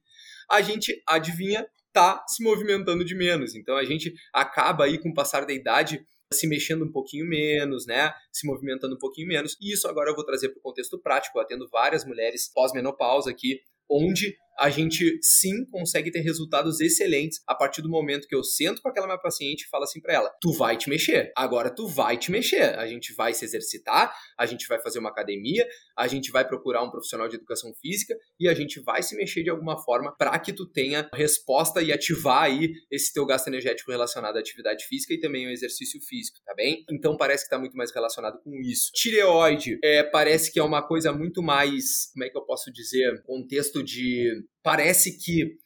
A 0.50 0.62
gente, 0.62 1.02
adivinha, 1.08 1.66
está 1.90 2.24
se 2.28 2.44
movimentando 2.44 3.04
de 3.04 3.16
menos. 3.16 3.56
Então 3.56 3.76
a 3.76 3.84
gente 3.84 4.14
acaba 4.34 4.86
aí 4.86 4.98
com 4.98 5.10
o 5.10 5.14
passar 5.14 5.46
da 5.46 5.54
idade 5.54 6.02
se 6.32 6.48
mexendo 6.48 6.86
um 6.86 6.92
pouquinho 6.92 7.26
menos, 7.26 7.86
né? 7.88 8.14
Se 8.32 8.48
movimentando 8.48 8.96
um 8.96 9.00
pouquinho 9.00 9.28
menos. 9.28 9.58
E 9.60 9.74
isso 9.74 9.88
agora 9.88 10.12
eu 10.12 10.16
vou 10.16 10.26
trazer 10.26 10.50
para 10.50 10.60
o 10.60 10.62
contexto 10.62 11.00
prático, 11.00 11.40
atendo 11.40 11.68
várias 11.70 12.06
mulheres 12.06 12.52
pós-menopausa 12.54 13.32
aqui, 13.32 13.60
onde 13.90 14.36
a 14.60 14.70
gente 14.70 15.18
sim 15.22 15.66
consegue 15.66 16.12
ter 16.12 16.20
resultados 16.20 16.80
excelentes 16.82 17.42
a 17.48 17.56
partir 17.56 17.82
do 17.82 17.90
momento 17.90 18.28
que 18.28 18.36
eu 18.36 18.44
sento 18.44 18.82
com 18.82 18.90
aquela 18.90 19.08
minha 19.08 19.18
paciente 19.18 19.62
e 19.62 19.70
falo 19.70 19.84
assim 19.86 20.02
para 20.02 20.14
ela: 20.14 20.30
tu 20.42 20.52
vai 20.52 20.78
te 20.78 20.90
mexer, 20.90 21.32
agora 21.36 21.70
tu 21.70 21.88
vai 21.88 22.18
te 22.18 22.32
mexer. 22.32 22.78
A 22.78 22.86
gente 22.86 23.14
vai 23.14 23.34
se 23.34 23.46
exercitar, 23.46 24.14
a 24.38 24.46
gente 24.46 24.68
vai 24.68 24.82
fazer 24.82 25.00
uma 25.00 25.10
academia, 25.10 25.66
a 25.98 26.08
gente 26.08 26.32
vai 26.32 26.46
procurar 26.48 26.84
um 26.84 26.92
profissional 26.92 27.28
de 27.28 27.36
educação 27.36 27.74
física 27.82 28.16
e 28.40 28.48
a 28.48 28.54
gente 28.54 28.82
vai 28.82 29.02
se 29.02 29.16
mexer 29.16 29.44
de 29.44 29.50
alguma 29.50 29.82
forma 29.82 30.16
para 30.18 30.38
que 30.40 30.52
tu 30.52 30.66
tenha 30.66 31.10
resposta 31.14 31.82
e 31.82 31.92
ativar 31.92 32.44
aí 32.44 32.72
esse 32.92 33.14
teu 33.14 33.26
gasto 33.26 33.48
energético 33.48 33.92
relacionado 33.92 34.36
à 34.36 34.40
atividade 34.40 34.86
física 34.86 35.14
e 35.14 35.20
também 35.20 35.46
ao 35.46 35.52
exercício 35.52 36.00
físico, 36.02 36.40
tá 36.46 36.54
bem? 36.54 36.84
Então 36.92 37.16
parece 37.16 37.44
que 37.44 37.48
está 37.48 37.60
muito 37.60 37.78
mais 37.78 37.94
relacionado 37.94 38.40
com 38.44 38.54
isso. 38.62 38.92
Tireoide, 38.94 39.80
é, 39.84 40.04
parece 40.04 40.52
que 40.52 40.60
é 40.60 40.64
uma 40.64 40.86
coisa 40.86 41.14
muito 41.14 41.42
mais, 41.42 42.12
como 42.14 42.26
é 42.26 42.30
que 42.30 42.38
eu 42.38 42.46
posso 42.46 42.72
dizer, 42.72 43.22
contexto 43.24 43.84
de 43.84 44.44
parece 44.64 45.18
que 45.18 45.58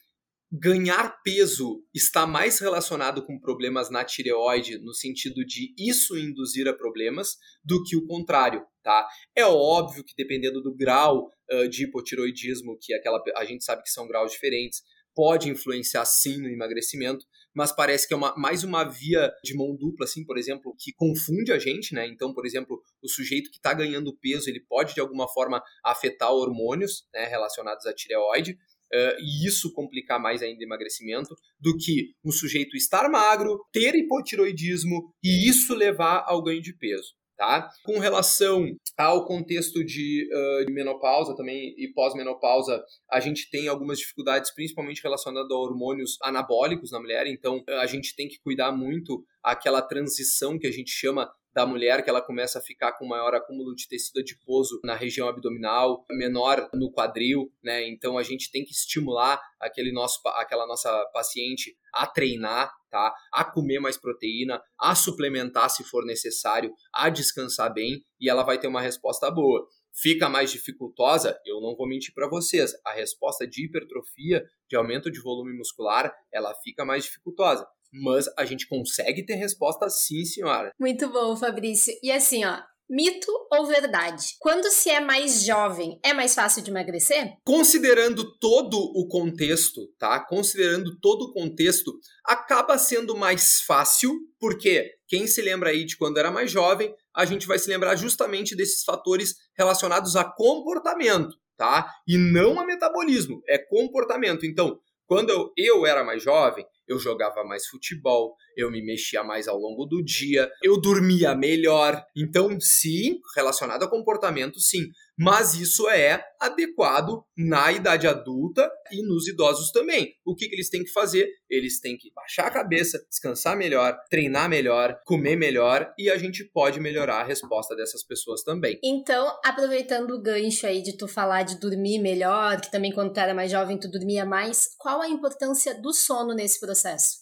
ganhar 0.56 1.20
peso 1.24 1.84
está 1.92 2.26
mais 2.26 2.60
relacionado 2.60 3.24
com 3.26 3.40
problemas 3.40 3.90
na 3.90 4.04
tireoide, 4.04 4.78
no 4.78 4.94
sentido 4.94 5.44
de 5.44 5.74
isso 5.76 6.16
induzir 6.16 6.68
a 6.68 6.72
problemas, 6.72 7.36
do 7.64 7.82
que 7.82 7.96
o 7.96 8.06
contrário, 8.06 8.64
tá? 8.82 9.08
É 9.34 9.44
óbvio 9.44 10.04
que 10.04 10.14
dependendo 10.16 10.62
do 10.62 10.74
grau 10.74 11.28
uh, 11.50 11.68
de 11.68 11.84
hipotiroidismo, 11.84 12.78
que 12.80 12.94
aquela, 12.94 13.20
a 13.36 13.44
gente 13.44 13.64
sabe 13.64 13.82
que 13.82 13.90
são 13.90 14.06
graus 14.06 14.30
diferentes, 14.30 14.82
pode 15.14 15.48
influenciar 15.48 16.04
sim 16.04 16.38
no 16.38 16.48
emagrecimento, 16.48 17.24
mas 17.54 17.72
parece 17.72 18.06
que 18.06 18.12
é 18.12 18.16
uma, 18.16 18.34
mais 18.36 18.64
uma 18.64 18.84
via 18.84 19.32
de 19.42 19.56
mão 19.56 19.76
dupla, 19.76 20.04
assim, 20.04 20.24
por 20.24 20.36
exemplo, 20.36 20.74
que 20.78 20.92
confunde 20.92 21.52
a 21.52 21.58
gente, 21.58 21.94
né? 21.94 22.06
Então, 22.06 22.34
por 22.34 22.44
exemplo, 22.44 22.80
o 23.02 23.08
sujeito 23.08 23.50
que 23.50 23.56
está 23.56 23.72
ganhando 23.72 24.16
peso, 24.16 24.50
ele 24.50 24.60
pode 24.60 24.94
de 24.94 25.00
alguma 25.00 25.28
forma 25.28 25.62
afetar 25.84 26.32
hormônios 26.32 27.06
né, 27.12 27.26
relacionados 27.26 27.86
à 27.86 27.94
tireoide, 27.94 28.58
Uh, 28.92 29.16
e 29.20 29.46
isso 29.46 29.72
complicar 29.72 30.20
mais 30.20 30.42
ainda 30.42 30.60
o 30.60 30.62
emagrecimento, 30.62 31.34
do 31.58 31.76
que 31.76 32.12
um 32.24 32.30
sujeito 32.30 32.76
estar 32.76 33.08
magro, 33.10 33.58
ter 33.72 33.94
hipotiroidismo 33.94 35.12
e 35.22 35.48
isso 35.48 35.74
levar 35.74 36.24
ao 36.26 36.42
ganho 36.42 36.62
de 36.62 36.76
peso. 36.76 37.14
Tá? 37.36 37.68
Com 37.84 37.98
relação 37.98 38.64
ao 38.96 39.26
contexto 39.26 39.84
de, 39.84 40.28
uh, 40.32 40.64
de 40.64 40.72
menopausa 40.72 41.34
também 41.34 41.74
e 41.76 41.92
pós-menopausa, 41.92 42.80
a 43.10 43.18
gente 43.18 43.50
tem 43.50 43.66
algumas 43.66 43.98
dificuldades, 43.98 44.54
principalmente 44.54 45.02
relacionadas 45.02 45.50
a 45.50 45.54
hormônios 45.54 46.16
anabólicos 46.22 46.92
na 46.92 47.00
mulher, 47.00 47.26
então 47.26 47.60
a 47.66 47.86
gente 47.86 48.14
tem 48.14 48.28
que 48.28 48.38
cuidar 48.38 48.70
muito 48.70 49.24
aquela 49.42 49.82
transição 49.82 50.56
que 50.56 50.66
a 50.68 50.70
gente 50.70 50.92
chama 50.92 51.28
da 51.54 51.64
mulher, 51.64 52.02
que 52.02 52.10
ela 52.10 52.20
começa 52.20 52.58
a 52.58 52.62
ficar 52.62 52.92
com 52.92 53.06
maior 53.06 53.32
acúmulo 53.32 53.74
de 53.76 53.86
tecido 53.86 54.18
adiposo 54.18 54.80
na 54.82 54.96
região 54.96 55.28
abdominal, 55.28 56.04
menor 56.10 56.68
no 56.74 56.90
quadril, 56.90 57.52
né? 57.62 57.86
Então 57.86 58.18
a 58.18 58.24
gente 58.24 58.50
tem 58.50 58.64
que 58.64 58.72
estimular 58.72 59.40
aquele 59.60 59.92
nosso, 59.92 60.20
aquela 60.34 60.66
nossa 60.66 60.90
paciente 61.12 61.76
a 61.92 62.06
treinar, 62.06 62.72
tá? 62.90 63.14
A 63.32 63.44
comer 63.44 63.78
mais 63.78 63.96
proteína, 63.96 64.60
a 64.78 64.96
suplementar 64.96 65.70
se 65.70 65.84
for 65.84 66.04
necessário, 66.04 66.74
a 66.92 67.08
descansar 67.08 67.72
bem 67.72 68.04
e 68.20 68.28
ela 68.28 68.42
vai 68.42 68.58
ter 68.58 68.66
uma 68.66 68.80
resposta 68.80 69.30
boa. 69.30 69.64
Fica 69.92 70.28
mais 70.28 70.50
dificultosa? 70.50 71.38
Eu 71.46 71.60
não 71.60 71.76
vou 71.76 71.86
mentir 71.86 72.12
para 72.12 72.28
vocês. 72.28 72.72
A 72.84 72.92
resposta 72.92 73.46
de 73.46 73.64
hipertrofia, 73.64 74.44
de 74.68 74.74
aumento 74.74 75.08
de 75.08 75.22
volume 75.22 75.56
muscular, 75.56 76.12
ela 76.32 76.52
fica 76.64 76.84
mais 76.84 77.04
dificultosa 77.04 77.64
mas 78.02 78.26
a 78.36 78.44
gente 78.44 78.66
consegue 78.66 79.24
ter 79.24 79.34
resposta 79.34 79.88
sim, 79.88 80.24
senhora. 80.24 80.70
Muito 80.78 81.08
bom, 81.10 81.36
Fabrício. 81.36 81.92
E 82.02 82.10
assim, 82.10 82.44
ó, 82.44 82.58
Mito 82.88 83.32
ou 83.50 83.66
verdade? 83.66 84.36
Quando 84.38 84.70
se 84.70 84.90
é 84.90 85.00
mais 85.00 85.42
jovem, 85.42 85.98
é 86.04 86.12
mais 86.12 86.34
fácil 86.34 86.62
de 86.62 86.70
emagrecer? 86.70 87.32
Considerando 87.42 88.38
todo 88.38 88.76
o 88.76 89.08
contexto, 89.08 89.88
tá? 89.98 90.20
Considerando 90.20 90.98
todo 91.00 91.22
o 91.22 91.32
contexto, 91.32 91.92
acaba 92.22 92.76
sendo 92.76 93.16
mais 93.16 93.62
fácil, 93.66 94.12
porque 94.38 94.90
quem 95.08 95.26
se 95.26 95.40
lembra 95.40 95.70
aí 95.70 95.86
de 95.86 95.96
quando 95.96 96.18
era 96.18 96.30
mais 96.30 96.50
jovem, 96.50 96.94
a 97.16 97.24
gente 97.24 97.46
vai 97.46 97.58
se 97.58 97.70
lembrar 97.70 97.96
justamente 97.96 98.54
desses 98.54 98.84
fatores 98.84 99.34
relacionados 99.56 100.14
a 100.14 100.24
comportamento, 100.24 101.34
tá? 101.56 101.90
E 102.06 102.18
não 102.18 102.60
a 102.60 102.66
metabolismo, 102.66 103.40
é 103.48 103.56
comportamento. 103.56 104.44
Então, 104.44 104.78
quando 105.06 105.30
eu, 105.30 105.52
eu 105.56 105.86
era 105.86 106.04
mais 106.04 106.22
jovem, 106.22 106.66
eu 106.88 106.98
jogava 106.98 107.44
mais 107.44 107.66
futebol, 107.66 108.34
eu 108.56 108.70
me 108.70 108.84
mexia 108.84 109.22
mais 109.22 109.48
ao 109.48 109.58
longo 109.58 109.84
do 109.86 110.02
dia, 110.02 110.50
eu 110.62 110.80
dormia 110.80 111.34
melhor. 111.34 112.02
Então, 112.16 112.58
sim, 112.60 113.20
relacionado 113.36 113.82
a 113.82 113.90
comportamento, 113.90 114.60
sim 114.60 114.90
mas 115.16 115.54
isso 115.54 115.88
é 115.88 116.24
adequado 116.40 117.24
na 117.36 117.72
idade 117.72 118.06
adulta 118.06 118.70
e 118.90 119.02
nos 119.02 119.28
idosos 119.28 119.70
também. 119.70 120.14
O 120.24 120.34
que, 120.34 120.48
que 120.48 120.54
eles 120.54 120.68
têm 120.68 120.82
que 120.82 120.90
fazer? 120.90 121.28
Eles 121.48 121.80
têm 121.80 121.96
que 121.96 122.12
baixar 122.12 122.46
a 122.46 122.50
cabeça, 122.50 122.98
descansar 123.08 123.56
melhor, 123.56 123.96
treinar 124.10 124.48
melhor, 124.48 124.98
comer 125.06 125.36
melhor 125.36 125.92
e 125.96 126.10
a 126.10 126.18
gente 126.18 126.44
pode 126.44 126.80
melhorar 126.80 127.20
a 127.20 127.24
resposta 127.24 127.76
dessas 127.76 128.04
pessoas 128.04 128.42
também. 128.42 128.78
Então, 128.82 129.38
aproveitando 129.44 130.10
o 130.12 130.20
gancho 130.20 130.66
aí 130.66 130.82
de 130.82 130.96
tu 130.96 131.06
falar 131.06 131.44
de 131.44 131.60
dormir 131.60 132.00
melhor, 132.00 132.60
que 132.60 132.70
também 132.70 132.92
quando 132.92 133.12
tu 133.12 133.20
era 133.20 133.32
mais 133.32 133.50
jovem 133.50 133.78
tu 133.78 133.88
dormia 133.88 134.24
mais, 134.24 134.68
qual 134.78 135.00
a 135.00 135.08
importância 135.08 135.80
do 135.80 135.92
sono 135.92 136.34
nesse 136.34 136.58
processo? 136.58 136.73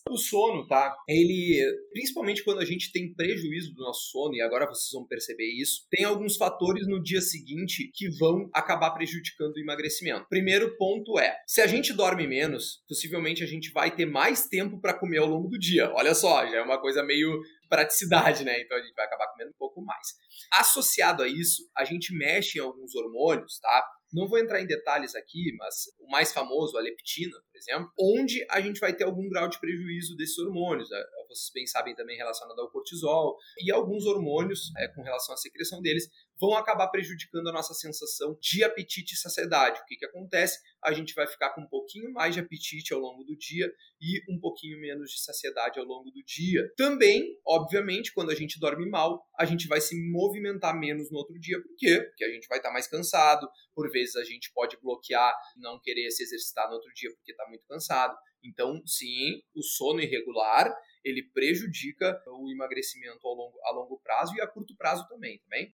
O 0.09 0.17
sono, 0.17 0.67
tá? 0.67 0.95
Ele, 1.09 1.61
principalmente 1.93 2.45
quando 2.45 2.61
a 2.61 2.65
gente 2.65 2.93
tem 2.93 3.15
prejuízo 3.15 3.73
do 3.75 3.83
nosso 3.83 4.11
sono, 4.11 4.35
e 4.35 4.43
agora 4.43 4.67
vocês 4.67 4.91
vão 4.93 5.07
perceber 5.07 5.51
isso, 5.61 5.87
tem 5.91 6.05
alguns 6.05 6.37
fatores 6.37 6.87
no 6.87 7.03
dia 7.03 7.21
seguinte 7.21 7.91
que 7.95 8.09
vão 8.19 8.49
acabar 8.53 8.91
prejudicando 8.93 9.55
o 9.57 9.61
emagrecimento. 9.61 10.27
Primeiro 10.29 10.77
ponto 10.77 11.19
é: 11.19 11.37
se 11.47 11.61
a 11.61 11.67
gente 11.67 11.93
dorme 11.93 12.27
menos, 12.27 12.83
possivelmente 12.89 13.43
a 13.43 13.47
gente 13.47 13.73
vai 13.73 13.95
ter 13.95 14.07
mais 14.07 14.47
tempo 14.47 14.81
para 14.81 14.99
comer 14.99 15.19
ao 15.19 15.29
longo 15.29 15.49
do 15.49 15.59
dia. 15.59 15.93
Olha 15.95 16.15
só, 16.15 16.47
já 16.47 16.59
é 16.59 16.63
uma 16.63 16.81
coisa 16.81 17.03
meio 17.03 17.41
praticidade, 17.69 18.45
né? 18.45 18.61
Então 18.61 18.77
a 18.77 18.83
gente 18.83 18.95
vai 18.95 19.07
acabar 19.07 19.29
comendo 19.29 19.51
um 19.51 19.59
pouco 19.59 19.83
mais. 19.83 20.09
Associado 20.53 21.23
a 21.23 21.29
isso, 21.29 21.63
a 21.77 21.85
gente 21.85 22.15
mexe 22.15 22.59
em 22.59 22.61
alguns 22.61 22.95
hormônios, 22.95 23.59
tá? 23.61 23.83
Não 24.13 24.29
vou 24.29 24.39
entrar 24.39 24.61
em 24.61 24.67
detalhes 24.67 25.15
aqui, 25.15 25.55
mas 25.57 25.87
o 25.99 26.11
mais 26.11 26.33
famoso, 26.33 26.77
a 26.77 26.81
leptina, 26.81 27.37
por 27.51 27.59
exemplo, 27.59 27.91
onde 27.99 28.45
a 28.51 28.61
gente 28.61 28.79
vai 28.79 28.93
ter 28.93 29.05
algum 29.05 29.29
grau 29.29 29.49
de 29.49 29.59
prejuízo 29.59 30.17
desses 30.17 30.39
hormônios. 30.39 30.91
Né? 30.91 31.03
Vocês 31.29 31.51
bem 31.55 31.67
sabem 31.67 31.95
também 31.95 32.17
relacionado 32.17 32.61
ao 32.61 32.71
cortisol 32.71 33.37
e 33.59 33.73
alguns 33.73 34.05
hormônios 34.05 34.71
é, 34.79 34.89
com 34.89 35.03
relação 35.03 35.35
à 35.35 35.39
secreção 35.39 35.81
deles 35.81 36.09
vão 36.41 36.55
acabar 36.55 36.89
prejudicando 36.89 37.49
a 37.49 37.53
nossa 37.53 37.75
sensação 37.75 38.37
de 38.41 38.65
apetite 38.65 39.15
e 39.15 39.19
saciedade. 39.19 39.81
O 39.81 39.85
que, 39.87 39.97
que 39.97 40.05
acontece? 40.05 40.59
A 40.83 40.93
gente 40.93 41.15
vai 41.15 41.27
ficar 41.27 41.51
com 41.51 41.63
um 41.63 41.69
pouquinho 41.69 42.13
mais 42.13 42.35
de 42.35 42.41
apetite 42.41 42.93
ao 42.93 43.01
longo 43.01 43.25
do 43.25 43.37
dia 43.37 43.73
e 44.01 44.21
um 44.33 44.39
pouquinho 44.41 44.81
menos 44.81 45.11
de 45.11 45.21
saciedade 45.23 45.79
ao 45.79 45.85
longo 45.85 46.11
do 46.11 46.23
dia. 46.25 46.69
Também, 46.77 47.39
obviamente, 47.47 48.13
quando 48.13 48.31
a 48.31 48.35
gente 48.35 48.59
dorme 48.59 48.89
mal, 48.89 49.25
a 49.39 49.45
gente 49.45 49.69
vai 49.69 49.81
se 49.81 49.95
movimentar 50.11 50.79
menos 50.79 51.11
no 51.11 51.19
outro 51.19 51.39
dia. 51.39 51.61
Por 51.63 51.75
quê? 51.77 52.01
Porque 52.01 52.25
a 52.25 52.31
gente 52.31 52.49
vai 52.49 52.59
estar 52.59 52.73
mais 52.73 52.87
cansado, 52.87 53.49
por 53.75 53.91
vezes 53.91 54.17
a 54.17 54.25
gente 54.25 54.51
pode 54.53 54.77
bloquear, 54.81 55.35
não 55.57 55.81
querer 55.81 56.11
se 56.11 56.23
exercitar 56.23 56.69
no 56.69 56.75
outro 56.75 56.93
dia 56.95 57.11
porque 57.15 57.33
está 57.33 57.47
muito 57.49 57.65
cansado. 57.67 58.17
Então, 58.45 58.83
sim, 58.85 59.41
o 59.55 59.63
sono 59.63 60.01
irregular 60.01 60.75
ele 61.05 61.23
prejudica 61.33 62.21
o 62.27 62.51
emagrecimento 62.51 63.27
ao 63.27 63.35
longo, 63.35 63.59
a 63.65 63.73
longo 63.73 64.01
prazo 64.01 64.35
e 64.37 64.41
a 64.41 64.47
curto 64.47 64.77
prazo 64.77 65.07
também, 65.09 65.39
também. 65.41 65.73